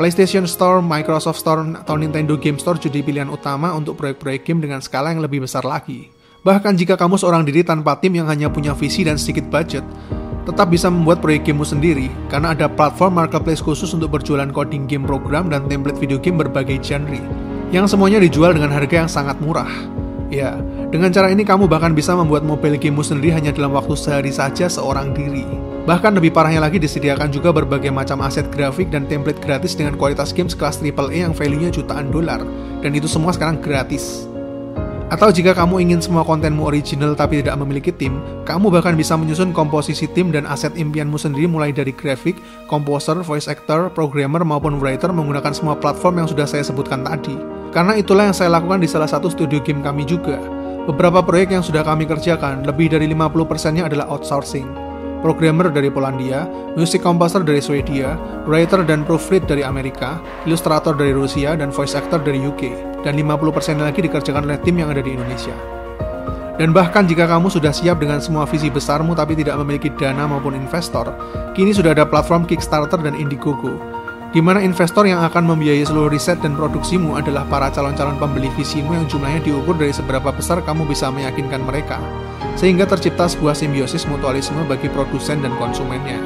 PlayStation 0.00 0.48
Store, 0.48 0.80
Microsoft 0.80 1.44
Store, 1.44 1.60
atau 1.76 1.92
Nintendo 2.00 2.32
Game 2.40 2.56
Store 2.56 2.80
jadi 2.80 3.04
pilihan 3.04 3.28
utama 3.28 3.76
untuk 3.76 4.00
proyek-proyek 4.00 4.48
game 4.48 4.64
dengan 4.64 4.80
skala 4.80 5.12
yang 5.12 5.20
lebih 5.20 5.44
besar 5.44 5.60
lagi. 5.60 6.08
Bahkan 6.40 6.72
jika 6.80 6.96
kamu 6.96 7.20
seorang 7.20 7.44
diri 7.44 7.60
tanpa 7.60 8.00
tim 8.00 8.16
yang 8.16 8.24
hanya 8.24 8.48
punya 8.48 8.72
visi 8.72 9.04
dan 9.04 9.20
sedikit 9.20 9.52
budget, 9.52 9.84
tetap 10.48 10.72
bisa 10.72 10.88
membuat 10.88 11.20
proyek 11.20 11.52
gamemu 11.52 11.66
sendiri 11.68 12.08
karena 12.32 12.56
ada 12.56 12.64
platform 12.64 13.20
marketplace 13.20 13.60
khusus 13.60 13.92
untuk 13.92 14.16
berjualan 14.16 14.48
coding 14.48 14.88
game 14.88 15.04
program 15.04 15.52
dan 15.52 15.68
template 15.68 16.00
video 16.00 16.16
game 16.16 16.40
berbagai 16.40 16.80
genre 16.80 17.20
yang 17.68 17.84
semuanya 17.84 18.24
dijual 18.24 18.56
dengan 18.56 18.72
harga 18.72 19.04
yang 19.04 19.10
sangat 19.12 19.36
murah. 19.44 19.68
Ya, 20.32 20.56
dengan 20.88 21.12
cara 21.12 21.28
ini 21.28 21.44
kamu 21.44 21.68
bahkan 21.68 21.92
bisa 21.92 22.16
membuat 22.16 22.40
mobile 22.40 22.80
gamemu 22.80 23.04
sendiri 23.04 23.36
hanya 23.36 23.52
dalam 23.52 23.76
waktu 23.76 23.92
sehari 24.00 24.32
saja 24.32 24.64
seorang 24.64 25.12
diri. 25.12 25.69
Bahkan 25.90 26.14
lebih 26.14 26.30
parahnya 26.30 26.62
lagi 26.62 26.78
disediakan 26.78 27.34
juga 27.34 27.50
berbagai 27.50 27.90
macam 27.90 28.22
aset 28.22 28.46
grafik 28.54 28.94
dan 28.94 29.10
template 29.10 29.42
gratis 29.42 29.74
dengan 29.74 29.98
kualitas 29.98 30.30
games 30.30 30.54
kelas 30.54 30.78
AAA 30.78 31.26
yang 31.26 31.34
value-nya 31.34 31.74
jutaan 31.74 32.14
dolar. 32.14 32.46
Dan 32.78 32.94
itu 32.94 33.10
semua 33.10 33.34
sekarang 33.34 33.58
gratis. 33.58 34.30
Atau 35.10 35.34
jika 35.34 35.50
kamu 35.50 35.82
ingin 35.82 35.98
semua 35.98 36.22
kontenmu 36.22 36.62
original 36.62 37.18
tapi 37.18 37.42
tidak 37.42 37.58
memiliki 37.58 37.90
tim, 37.90 38.22
kamu 38.46 38.70
bahkan 38.70 38.94
bisa 38.94 39.18
menyusun 39.18 39.50
komposisi 39.50 40.06
tim 40.06 40.30
dan 40.30 40.46
aset 40.46 40.70
impianmu 40.78 41.18
sendiri 41.18 41.50
mulai 41.50 41.74
dari 41.74 41.90
grafik, 41.90 42.38
komposer, 42.70 43.18
voice 43.26 43.50
actor, 43.50 43.90
programmer 43.90 44.46
maupun 44.46 44.78
writer 44.78 45.10
menggunakan 45.10 45.50
semua 45.50 45.74
platform 45.74 46.22
yang 46.22 46.28
sudah 46.30 46.46
saya 46.46 46.62
sebutkan 46.62 47.02
tadi. 47.02 47.34
Karena 47.74 47.98
itulah 47.98 48.30
yang 48.30 48.36
saya 48.38 48.54
lakukan 48.54 48.78
di 48.78 48.86
salah 48.86 49.10
satu 49.10 49.26
studio 49.26 49.58
game 49.58 49.82
kami 49.82 50.06
juga. 50.06 50.38
Beberapa 50.86 51.18
proyek 51.18 51.50
yang 51.50 51.66
sudah 51.66 51.82
kami 51.82 52.06
kerjakan, 52.06 52.62
lebih 52.62 52.94
dari 52.94 53.10
50%-nya 53.10 53.90
adalah 53.90 54.06
outsourcing 54.06 54.89
programmer 55.20 55.68
dari 55.68 55.92
Polandia, 55.92 56.48
music 56.74 57.04
composer 57.04 57.44
dari 57.44 57.60
Swedia, 57.60 58.16
writer 58.44 58.82
dan 58.84 59.04
proofread 59.04 59.44
dari 59.46 59.64
Amerika, 59.64 60.20
ilustrator 60.48 60.96
dari 60.96 61.12
Rusia, 61.12 61.54
dan 61.56 61.72
voice 61.72 61.96
actor 61.96 62.20
dari 62.20 62.40
UK, 62.40 62.72
dan 63.04 63.16
50% 63.16 63.80
lagi 63.80 64.00
dikerjakan 64.04 64.48
oleh 64.48 64.58
tim 64.64 64.80
yang 64.80 64.92
ada 64.92 65.04
di 65.04 65.12
Indonesia. 65.14 65.54
Dan 66.60 66.76
bahkan 66.76 67.08
jika 67.08 67.24
kamu 67.24 67.48
sudah 67.48 67.72
siap 67.72 68.04
dengan 68.04 68.20
semua 68.20 68.44
visi 68.44 68.68
besarmu 68.68 69.16
tapi 69.16 69.32
tidak 69.32 69.56
memiliki 69.64 69.88
dana 69.96 70.28
maupun 70.28 70.52
investor, 70.52 71.08
kini 71.56 71.72
sudah 71.72 71.96
ada 71.96 72.04
platform 72.04 72.44
Kickstarter 72.44 73.00
dan 73.00 73.16
Indiegogo, 73.16 73.80
di 74.30 74.38
mana 74.38 74.62
investor 74.62 75.10
yang 75.10 75.18
akan 75.26 75.42
membiayai 75.42 75.82
seluruh 75.82 76.06
riset 76.06 76.38
dan 76.38 76.54
produksimu 76.54 77.18
adalah 77.18 77.42
para 77.50 77.66
calon-calon 77.74 78.14
pembeli 78.14 78.46
visimu 78.54 78.94
yang 78.94 79.06
jumlahnya 79.10 79.42
diukur 79.42 79.74
dari 79.74 79.90
seberapa 79.90 80.30
besar 80.30 80.62
kamu 80.62 80.86
bisa 80.86 81.10
meyakinkan 81.10 81.66
mereka 81.66 81.98
sehingga 82.54 82.86
tercipta 82.86 83.26
sebuah 83.26 83.58
simbiosis 83.58 84.06
mutualisme 84.06 84.62
bagi 84.70 84.86
produsen 84.86 85.42
dan 85.42 85.50
konsumennya. 85.58 86.18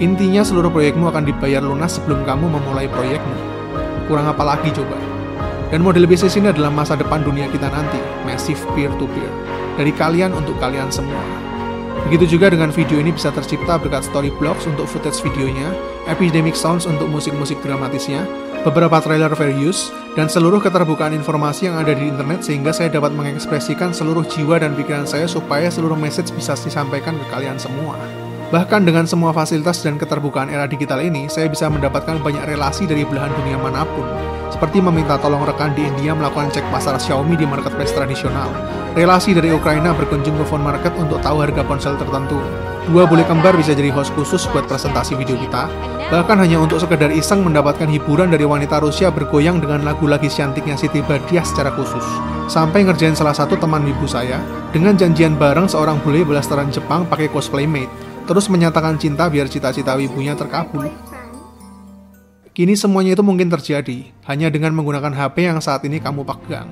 Intinya 0.00 0.40
seluruh 0.44 0.72
proyekmu 0.72 1.12
akan 1.12 1.28
dibayar 1.28 1.60
lunas 1.60 1.96
sebelum 1.96 2.24
kamu 2.24 2.60
memulai 2.60 2.88
proyekmu. 2.88 3.36
Kurang 4.08 4.28
apa 4.28 4.44
lagi 4.44 4.72
coba? 4.72 4.96
Dan 5.70 5.86
model 5.86 6.08
bisnis 6.08 6.34
ini 6.34 6.50
adalah 6.50 6.72
masa 6.72 6.98
depan 6.98 7.22
dunia 7.22 7.46
kita 7.52 7.70
nanti, 7.70 8.00
massive 8.24 8.58
peer-to-peer. 8.74 9.30
Dari 9.78 9.92
kalian 9.94 10.34
untuk 10.34 10.58
kalian 10.58 10.90
semua. 10.90 11.49
Begitu 12.08 12.38
juga 12.38 12.50
dengan 12.50 12.72
video 12.72 13.02
ini 13.02 13.12
bisa 13.12 13.28
tercipta 13.34 13.76
berkat 13.76 14.06
story 14.06 14.32
blocks 14.40 14.64
untuk 14.64 14.88
footage 14.88 15.20
videonya, 15.20 15.74
epidemic 16.08 16.56
sounds 16.56 16.88
untuk 16.88 17.06
musik-musik 17.06 17.60
dramatisnya, 17.60 18.24
beberapa 18.64 19.00
trailer 19.00 19.32
fair 19.36 19.52
use, 19.52 19.92
dan 20.18 20.26
seluruh 20.26 20.58
keterbukaan 20.58 21.14
informasi 21.14 21.70
yang 21.70 21.78
ada 21.78 21.94
di 21.94 22.10
internet 22.10 22.42
sehingga 22.42 22.74
saya 22.74 22.90
dapat 22.90 23.14
mengekspresikan 23.14 23.94
seluruh 23.94 24.26
jiwa 24.26 24.58
dan 24.58 24.74
pikiran 24.74 25.06
saya 25.06 25.30
supaya 25.30 25.70
seluruh 25.70 25.96
message 25.96 26.34
bisa 26.34 26.58
disampaikan 26.58 27.14
ke 27.14 27.26
kalian 27.30 27.56
semua. 27.60 27.94
Bahkan 28.50 28.82
dengan 28.82 29.06
semua 29.06 29.30
fasilitas 29.30 29.78
dan 29.86 29.94
keterbukaan 29.94 30.50
era 30.50 30.66
digital 30.66 30.98
ini, 30.98 31.30
saya 31.30 31.46
bisa 31.46 31.70
mendapatkan 31.70 32.18
banyak 32.18 32.50
relasi 32.50 32.82
dari 32.82 33.06
belahan 33.06 33.30
dunia 33.30 33.54
mana 33.54 33.86
pun, 33.86 34.02
seperti 34.50 34.82
meminta 34.82 35.14
tolong 35.22 35.46
rekan 35.46 35.70
di 35.78 35.86
India 35.86 36.18
melakukan 36.18 36.50
cek 36.50 36.66
pasar 36.74 36.98
Xiaomi 36.98 37.38
di 37.38 37.46
marketplace 37.46 37.94
tradisional, 37.94 38.50
relasi 38.98 39.38
dari 39.38 39.54
Ukraina 39.54 39.94
berkunjung 39.94 40.34
ke 40.34 40.44
phone 40.50 40.66
market 40.66 40.90
untuk 40.98 41.22
tahu 41.22 41.46
harga 41.46 41.62
ponsel 41.62 41.94
tertentu, 41.94 42.42
Dua 42.90 43.06
bule 43.06 43.22
kembar 43.22 43.54
bisa 43.54 43.70
jadi 43.70 43.92
host 43.92 44.10
khusus 44.18 44.48
buat 44.50 44.64
presentasi 44.64 45.14
video 45.14 45.38
kita, 45.38 45.68
bahkan 46.10 46.40
hanya 46.42 46.58
untuk 46.58 46.82
sekedar 46.82 47.12
iseng 47.14 47.46
mendapatkan 47.46 47.86
hiburan 47.86 48.32
dari 48.32 48.42
wanita 48.42 48.80
Rusia 48.82 49.12
bergoyang 49.12 49.60
dengan 49.62 49.86
lagu 49.86 50.10
lagi 50.10 50.26
cantiknya 50.26 50.74
Siti 50.74 50.98
Badiah 50.98 51.46
secara 51.46 51.70
khusus. 51.76 52.02
Sampai 52.50 52.82
ngerjain 52.82 53.14
salah 53.14 53.36
satu 53.36 53.54
teman 53.60 53.86
ibu 53.86 54.08
saya, 54.08 54.40
dengan 54.74 54.98
janjian 54.98 55.38
bareng 55.38 55.68
seorang 55.68 56.00
bule 56.02 56.26
blasteran 56.26 56.72
Jepang 56.72 57.04
pakai 57.04 57.30
cosplay 57.30 57.68
mate, 57.68 58.09
terus 58.30 58.46
menyatakan 58.46 58.94
cinta 58.94 59.26
biar 59.26 59.50
cita-cita 59.50 59.98
ibunya 59.98 60.38
terkabul. 60.38 60.86
Kini 62.54 62.78
semuanya 62.78 63.18
itu 63.18 63.26
mungkin 63.26 63.50
terjadi, 63.50 64.06
hanya 64.30 64.46
dengan 64.46 64.70
menggunakan 64.78 65.10
HP 65.10 65.50
yang 65.50 65.58
saat 65.58 65.82
ini 65.82 65.98
kamu 65.98 66.22
pegang. 66.22 66.70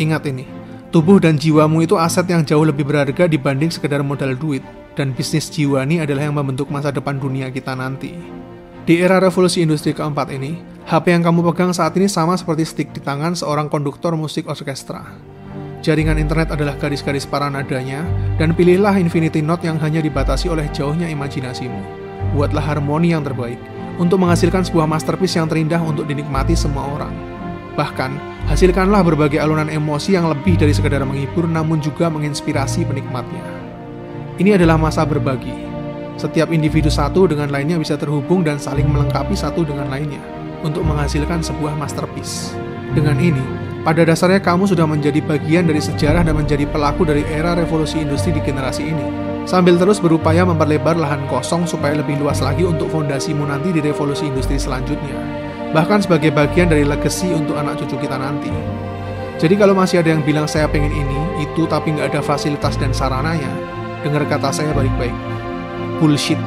Ingat 0.00 0.24
ini, 0.32 0.48
tubuh 0.88 1.20
dan 1.20 1.36
jiwamu 1.36 1.84
itu 1.84 2.00
aset 2.00 2.24
yang 2.32 2.48
jauh 2.48 2.64
lebih 2.64 2.88
berharga 2.88 3.28
dibanding 3.28 3.68
sekedar 3.68 4.00
modal 4.00 4.32
duit 4.32 4.64
dan 4.96 5.12
bisnis 5.12 5.52
jiwa 5.52 5.84
ini 5.84 6.00
adalah 6.00 6.24
yang 6.24 6.40
membentuk 6.40 6.72
masa 6.72 6.88
depan 6.88 7.20
dunia 7.20 7.52
kita 7.52 7.76
nanti. 7.76 8.16
Di 8.88 9.04
era 9.04 9.20
revolusi 9.20 9.60
industri 9.60 9.92
keempat 9.92 10.32
ini, 10.32 10.56
HP 10.88 11.12
yang 11.12 11.20
kamu 11.28 11.44
pegang 11.52 11.76
saat 11.76 11.92
ini 12.00 12.08
sama 12.08 12.40
seperti 12.40 12.64
stick 12.64 12.88
di 12.96 13.04
tangan 13.04 13.36
seorang 13.36 13.68
konduktor 13.68 14.16
musik 14.16 14.48
orkestra. 14.48 15.04
Jaringan 15.80 16.20
internet 16.20 16.52
adalah 16.52 16.76
garis-garis 16.76 17.24
para 17.24 17.48
nadanya, 17.48 18.04
dan 18.36 18.52
pilihlah 18.52 19.00
infinity 19.00 19.40
note 19.40 19.64
yang 19.64 19.80
hanya 19.80 20.04
dibatasi 20.04 20.52
oleh 20.52 20.68
jauhnya 20.76 21.08
imajinasimu. 21.08 21.80
Buatlah 22.36 22.60
harmoni 22.60 23.16
yang 23.16 23.24
terbaik, 23.24 23.56
untuk 23.96 24.20
menghasilkan 24.20 24.60
sebuah 24.60 24.84
masterpiece 24.84 25.40
yang 25.40 25.48
terindah 25.48 25.80
untuk 25.80 26.04
dinikmati 26.04 26.52
semua 26.52 26.84
orang. 26.84 27.12
Bahkan, 27.80 28.12
hasilkanlah 28.52 29.00
berbagai 29.00 29.40
alunan 29.40 29.72
emosi 29.72 30.20
yang 30.20 30.28
lebih 30.28 30.60
dari 30.60 30.76
sekedar 30.76 31.00
menghibur 31.00 31.48
namun 31.48 31.80
juga 31.80 32.12
menginspirasi 32.12 32.84
penikmatnya. 32.84 33.40
Ini 34.36 34.60
adalah 34.60 34.76
masa 34.76 35.08
berbagi. 35.08 35.52
Setiap 36.20 36.52
individu 36.52 36.92
satu 36.92 37.24
dengan 37.24 37.48
lainnya 37.48 37.80
bisa 37.80 37.96
terhubung 37.96 38.44
dan 38.44 38.60
saling 38.60 38.84
melengkapi 38.84 39.32
satu 39.32 39.64
dengan 39.64 39.88
lainnya 39.88 40.20
untuk 40.60 40.84
menghasilkan 40.84 41.40
sebuah 41.40 41.72
masterpiece. 41.80 42.52
Dengan 42.92 43.16
ini, 43.16 43.69
pada 43.80 44.04
dasarnya 44.04 44.44
kamu 44.44 44.68
sudah 44.68 44.84
menjadi 44.84 45.24
bagian 45.24 45.64
dari 45.64 45.80
sejarah 45.80 46.20
dan 46.20 46.36
menjadi 46.36 46.68
pelaku 46.68 47.08
dari 47.08 47.24
era 47.28 47.56
revolusi 47.56 48.00
industri 48.00 48.36
di 48.36 48.40
generasi 48.44 48.92
ini. 48.92 49.06
Sambil 49.48 49.80
terus 49.80 49.98
berupaya 49.98 50.44
memperlebar 50.44 51.00
lahan 51.00 51.24
kosong 51.32 51.64
supaya 51.64 51.96
lebih 51.96 52.20
luas 52.20 52.44
lagi 52.44 52.62
untuk 52.62 52.92
fondasimu 52.92 53.48
nanti 53.48 53.72
di 53.72 53.80
revolusi 53.80 54.28
industri 54.28 54.60
selanjutnya. 54.60 55.16
Bahkan 55.72 56.04
sebagai 56.04 56.28
bagian 56.28 56.68
dari 56.68 56.84
legacy 56.84 57.32
untuk 57.32 57.56
anak 57.56 57.80
cucu 57.80 57.96
kita 58.04 58.20
nanti. 58.20 58.52
Jadi 59.40 59.56
kalau 59.56 59.72
masih 59.72 60.04
ada 60.04 60.12
yang 60.12 60.20
bilang 60.20 60.44
saya 60.44 60.68
pengen 60.68 60.92
ini, 60.92 61.40
itu 61.40 61.64
tapi 61.64 61.96
nggak 61.96 62.12
ada 62.12 62.20
fasilitas 62.20 62.76
dan 62.76 62.92
sarananya, 62.92 63.48
Dengar 64.00 64.24
kata 64.24 64.48
saya 64.48 64.72
baik-baik. 64.72 65.12
Bullshit. 66.00 66.40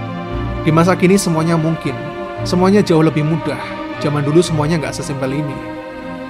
Di 0.66 0.74
masa 0.74 0.98
kini 0.98 1.22
semuanya 1.22 1.54
mungkin. 1.54 1.94
Semuanya 2.42 2.82
jauh 2.82 3.06
lebih 3.06 3.22
mudah. 3.22 3.62
Zaman 4.02 4.26
dulu 4.26 4.42
semuanya 4.42 4.82
nggak 4.82 4.98
sesimpel 4.98 5.30
ini. 5.30 5.73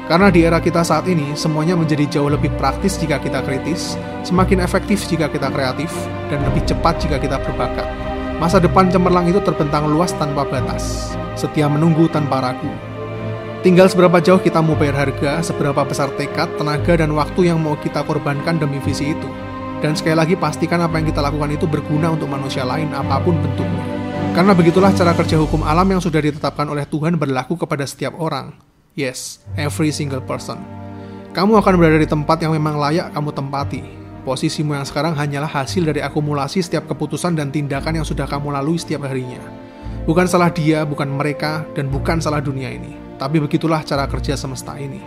Karena 0.04 0.28
di 0.28 0.44
era 0.44 0.60
kita 0.60 0.84
saat 0.84 1.08
ini, 1.08 1.32
semuanya 1.32 1.80
menjadi 1.80 2.20
jauh 2.20 2.28
lebih 2.28 2.52
praktis 2.60 3.00
jika 3.00 3.24
kita 3.24 3.39
kritis, 3.39 3.96
semakin 4.28 4.60
efektif 4.60 5.08
jika 5.08 5.32
kita 5.32 5.48
kreatif, 5.48 5.88
dan 6.28 6.44
lebih 6.44 6.60
cepat 6.68 7.00
jika 7.00 7.16
kita 7.24 7.39
berbakat. 7.39 7.88
Masa 8.36 8.60
depan 8.60 8.92
cemerlang 8.92 9.32
itu 9.32 9.39
terbentang 9.39 9.88
luas 9.88 10.12
tanpa 10.20 10.44
batas, 10.44 11.16
setia 11.39 11.72
menunggu 11.72 12.12
tanpa 12.12 12.44
ragu. 12.44 12.68
Tinggal 13.63 13.88
seberapa 13.88 14.20
jauh 14.20 14.44
kita 14.44 14.60
mau 14.60 14.76
bayar 14.76 15.08
harga, 15.08 15.39
seberapa 15.39 15.88
besar 15.88 16.12
tekad, 16.20 16.52
tenaga, 16.60 17.00
dan 17.00 17.16
waktu 17.16 17.48
yang 17.48 17.63
mau 17.63 17.80
kita 17.80 18.04
korbankan 18.04 18.60
demi 18.60 18.84
visi 18.84 19.16
itu. 19.16 19.30
Dan 19.80 19.96
sekali 19.96 20.20
lagi 20.20 20.36
pastikan 20.36 20.84
apa 20.84 21.00
yang 21.00 21.08
kita 21.08 21.24
lakukan 21.24 21.56
itu 21.56 21.63
berguna 21.63 22.12
untuk 22.12 22.28
manusia 22.28 22.68
lain 22.68 22.92
apa 22.92 23.24
pun 23.24 23.39
bentuknya. 23.39 23.84
Karena 24.36 24.52
begitulah 24.52 24.92
cara 24.92 25.16
kerja 25.16 25.39
hukum 25.39 25.63
alam 25.63 25.88
yang 25.88 26.04
sudah 26.04 26.20
ditetapkan 26.20 26.68
oleh 26.68 26.84
Tuhan 26.84 27.16
berlaku 27.16 27.56
kepada 27.56 27.88
setiap 27.88 28.20
orang. 28.20 28.73
Yes, 28.94 29.42
every 29.58 29.90
single 29.90 30.22
person. 30.22 30.62
Kamu 31.34 31.58
akan 31.58 31.82
berada 31.82 31.98
di 31.98 32.06
tempat 32.06 32.38
yang 32.46 32.54
memang 32.54 32.78
layak 32.78 33.10
kamu 33.10 33.34
tempati. 33.34 33.82
Posisimu 34.22 34.78
yang 34.78 34.86
sekarang 34.86 35.18
hanyalah 35.18 35.50
hasil 35.50 35.82
dari 35.82 35.98
akumulasi 36.06 36.62
setiap 36.62 36.86
keputusan 36.86 37.34
dan 37.34 37.50
tindakan 37.50 37.98
yang 37.98 38.06
sudah 38.06 38.30
kamu 38.30 38.54
lalui 38.54 38.78
setiap 38.78 39.10
harinya. 39.10 39.42
Bukan 40.06 40.30
salah 40.30 40.54
dia, 40.54 40.86
bukan 40.86 41.10
mereka, 41.10 41.66
dan 41.74 41.90
bukan 41.90 42.22
salah 42.22 42.38
dunia 42.38 42.70
ini. 42.70 42.94
Tapi 43.18 43.42
begitulah 43.42 43.82
cara 43.82 44.06
kerja 44.06 44.38
semesta 44.38 44.78
ini. 44.78 45.02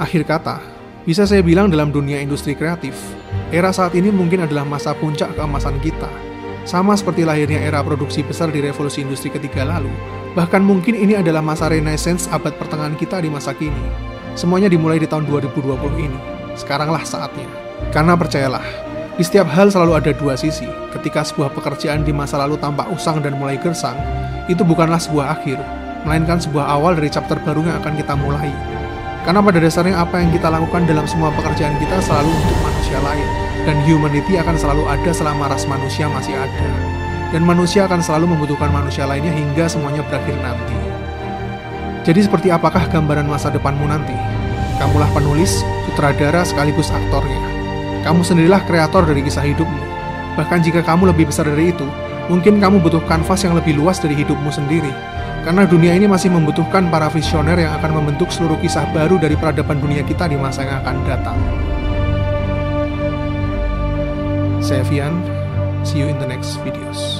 Akhir 0.00 0.24
kata, 0.24 0.64
bisa 1.04 1.28
saya 1.28 1.44
bilang 1.44 1.68
dalam 1.68 1.92
dunia 1.92 2.24
industri 2.24 2.56
kreatif, 2.56 2.96
era 3.52 3.68
saat 3.68 3.92
ini 3.92 4.08
mungkin 4.08 4.48
adalah 4.48 4.64
masa 4.64 4.96
puncak 4.96 5.36
keemasan 5.36 5.76
kita. 5.84 6.27
Sama 6.68 6.92
seperti 6.92 7.24
lahirnya 7.24 7.64
era 7.64 7.80
produksi 7.80 8.20
besar 8.20 8.52
di 8.52 8.60
revolusi 8.60 9.00
industri 9.00 9.32
ketiga 9.32 9.64
lalu, 9.64 9.88
bahkan 10.36 10.60
mungkin 10.60 10.92
ini 10.92 11.16
adalah 11.16 11.40
masa 11.40 11.72
renaissance 11.72 12.28
abad 12.28 12.52
pertengahan 12.60 12.92
kita 12.92 13.24
di 13.24 13.32
masa 13.32 13.56
kini. 13.56 13.88
Semuanya 14.36 14.68
dimulai 14.68 15.00
di 15.00 15.08
tahun 15.08 15.24
2020 15.32 15.64
ini. 15.96 16.20
Sekaranglah 16.60 17.08
saatnya. 17.08 17.48
Karena 17.88 18.12
percayalah, 18.20 18.60
di 19.16 19.24
setiap 19.24 19.48
hal 19.48 19.72
selalu 19.72 19.96
ada 19.96 20.12
dua 20.12 20.36
sisi. 20.36 20.68
Ketika 20.92 21.24
sebuah 21.24 21.56
pekerjaan 21.56 22.04
di 22.04 22.12
masa 22.12 22.36
lalu 22.36 22.60
tampak 22.60 22.92
usang 22.92 23.24
dan 23.24 23.40
mulai 23.40 23.56
gersang, 23.56 23.96
itu 24.52 24.60
bukanlah 24.60 25.00
sebuah 25.00 25.40
akhir, 25.40 25.56
melainkan 26.04 26.36
sebuah 26.36 26.68
awal 26.68 26.92
dari 27.00 27.08
chapter 27.08 27.40
baru 27.48 27.64
yang 27.64 27.80
akan 27.80 27.96
kita 27.96 28.12
mulai. 28.12 28.52
Karena 29.24 29.40
pada 29.40 29.56
dasarnya 29.56 30.04
apa 30.04 30.20
yang 30.20 30.36
kita 30.36 30.52
lakukan 30.52 30.84
dalam 30.84 31.08
semua 31.08 31.32
pekerjaan 31.32 31.80
kita 31.80 31.96
selalu 32.04 32.28
untuk 32.28 32.58
manusia 32.60 33.00
lain. 33.00 33.47
Dan 33.66 33.82
humanity 33.86 34.38
akan 34.38 34.54
selalu 34.54 34.84
ada 34.86 35.10
selama 35.10 35.50
ras 35.50 35.66
manusia 35.66 36.06
masih 36.06 36.36
ada. 36.36 36.68
Dan 37.34 37.44
manusia 37.44 37.84
akan 37.88 38.00
selalu 38.00 38.36
membutuhkan 38.36 38.70
manusia 38.70 39.04
lainnya 39.04 39.34
hingga 39.34 39.66
semuanya 39.66 40.04
berakhir 40.06 40.36
nanti. 40.38 40.76
Jadi 42.08 42.24
seperti 42.24 42.48
apakah 42.48 42.88
gambaran 42.88 43.28
masa 43.28 43.52
depanmu 43.52 43.84
nanti? 43.84 44.16
Kamulah 44.80 45.10
penulis, 45.12 45.60
sutradara 45.84 46.46
sekaligus 46.46 46.88
aktornya. 46.88 47.36
Kamu 48.06 48.24
sendirilah 48.24 48.64
kreator 48.64 49.04
dari 49.04 49.20
kisah 49.20 49.44
hidupmu. 49.44 49.84
Bahkan 50.38 50.62
jika 50.64 50.80
kamu 50.86 51.12
lebih 51.12 51.28
besar 51.28 51.44
dari 51.50 51.74
itu, 51.74 51.84
mungkin 52.32 52.62
kamu 52.62 52.80
butuh 52.80 53.02
kanvas 53.04 53.42
yang 53.44 53.58
lebih 53.58 53.76
luas 53.76 53.98
dari 53.98 54.16
hidupmu 54.16 54.48
sendiri. 54.48 54.88
Karena 55.42 55.68
dunia 55.68 55.92
ini 55.92 56.08
masih 56.08 56.32
membutuhkan 56.32 56.88
para 56.88 57.12
visioner 57.12 57.58
yang 57.60 57.76
akan 57.76 58.00
membentuk 58.00 58.32
seluruh 58.32 58.56
kisah 58.62 58.88
baru 58.94 59.18
dari 59.18 59.34
peradaban 59.34 59.82
dunia 59.82 60.00
kita 60.06 60.30
di 60.30 60.38
masa 60.38 60.64
yang 60.64 60.80
akan 60.80 60.96
datang. 61.04 61.67
Saya 64.68 64.84
Vian, 64.84 65.24
see 65.80 66.04
you 66.04 66.12
in 66.12 66.20
the 66.20 66.28
next 66.28 66.60
videos. 66.60 67.17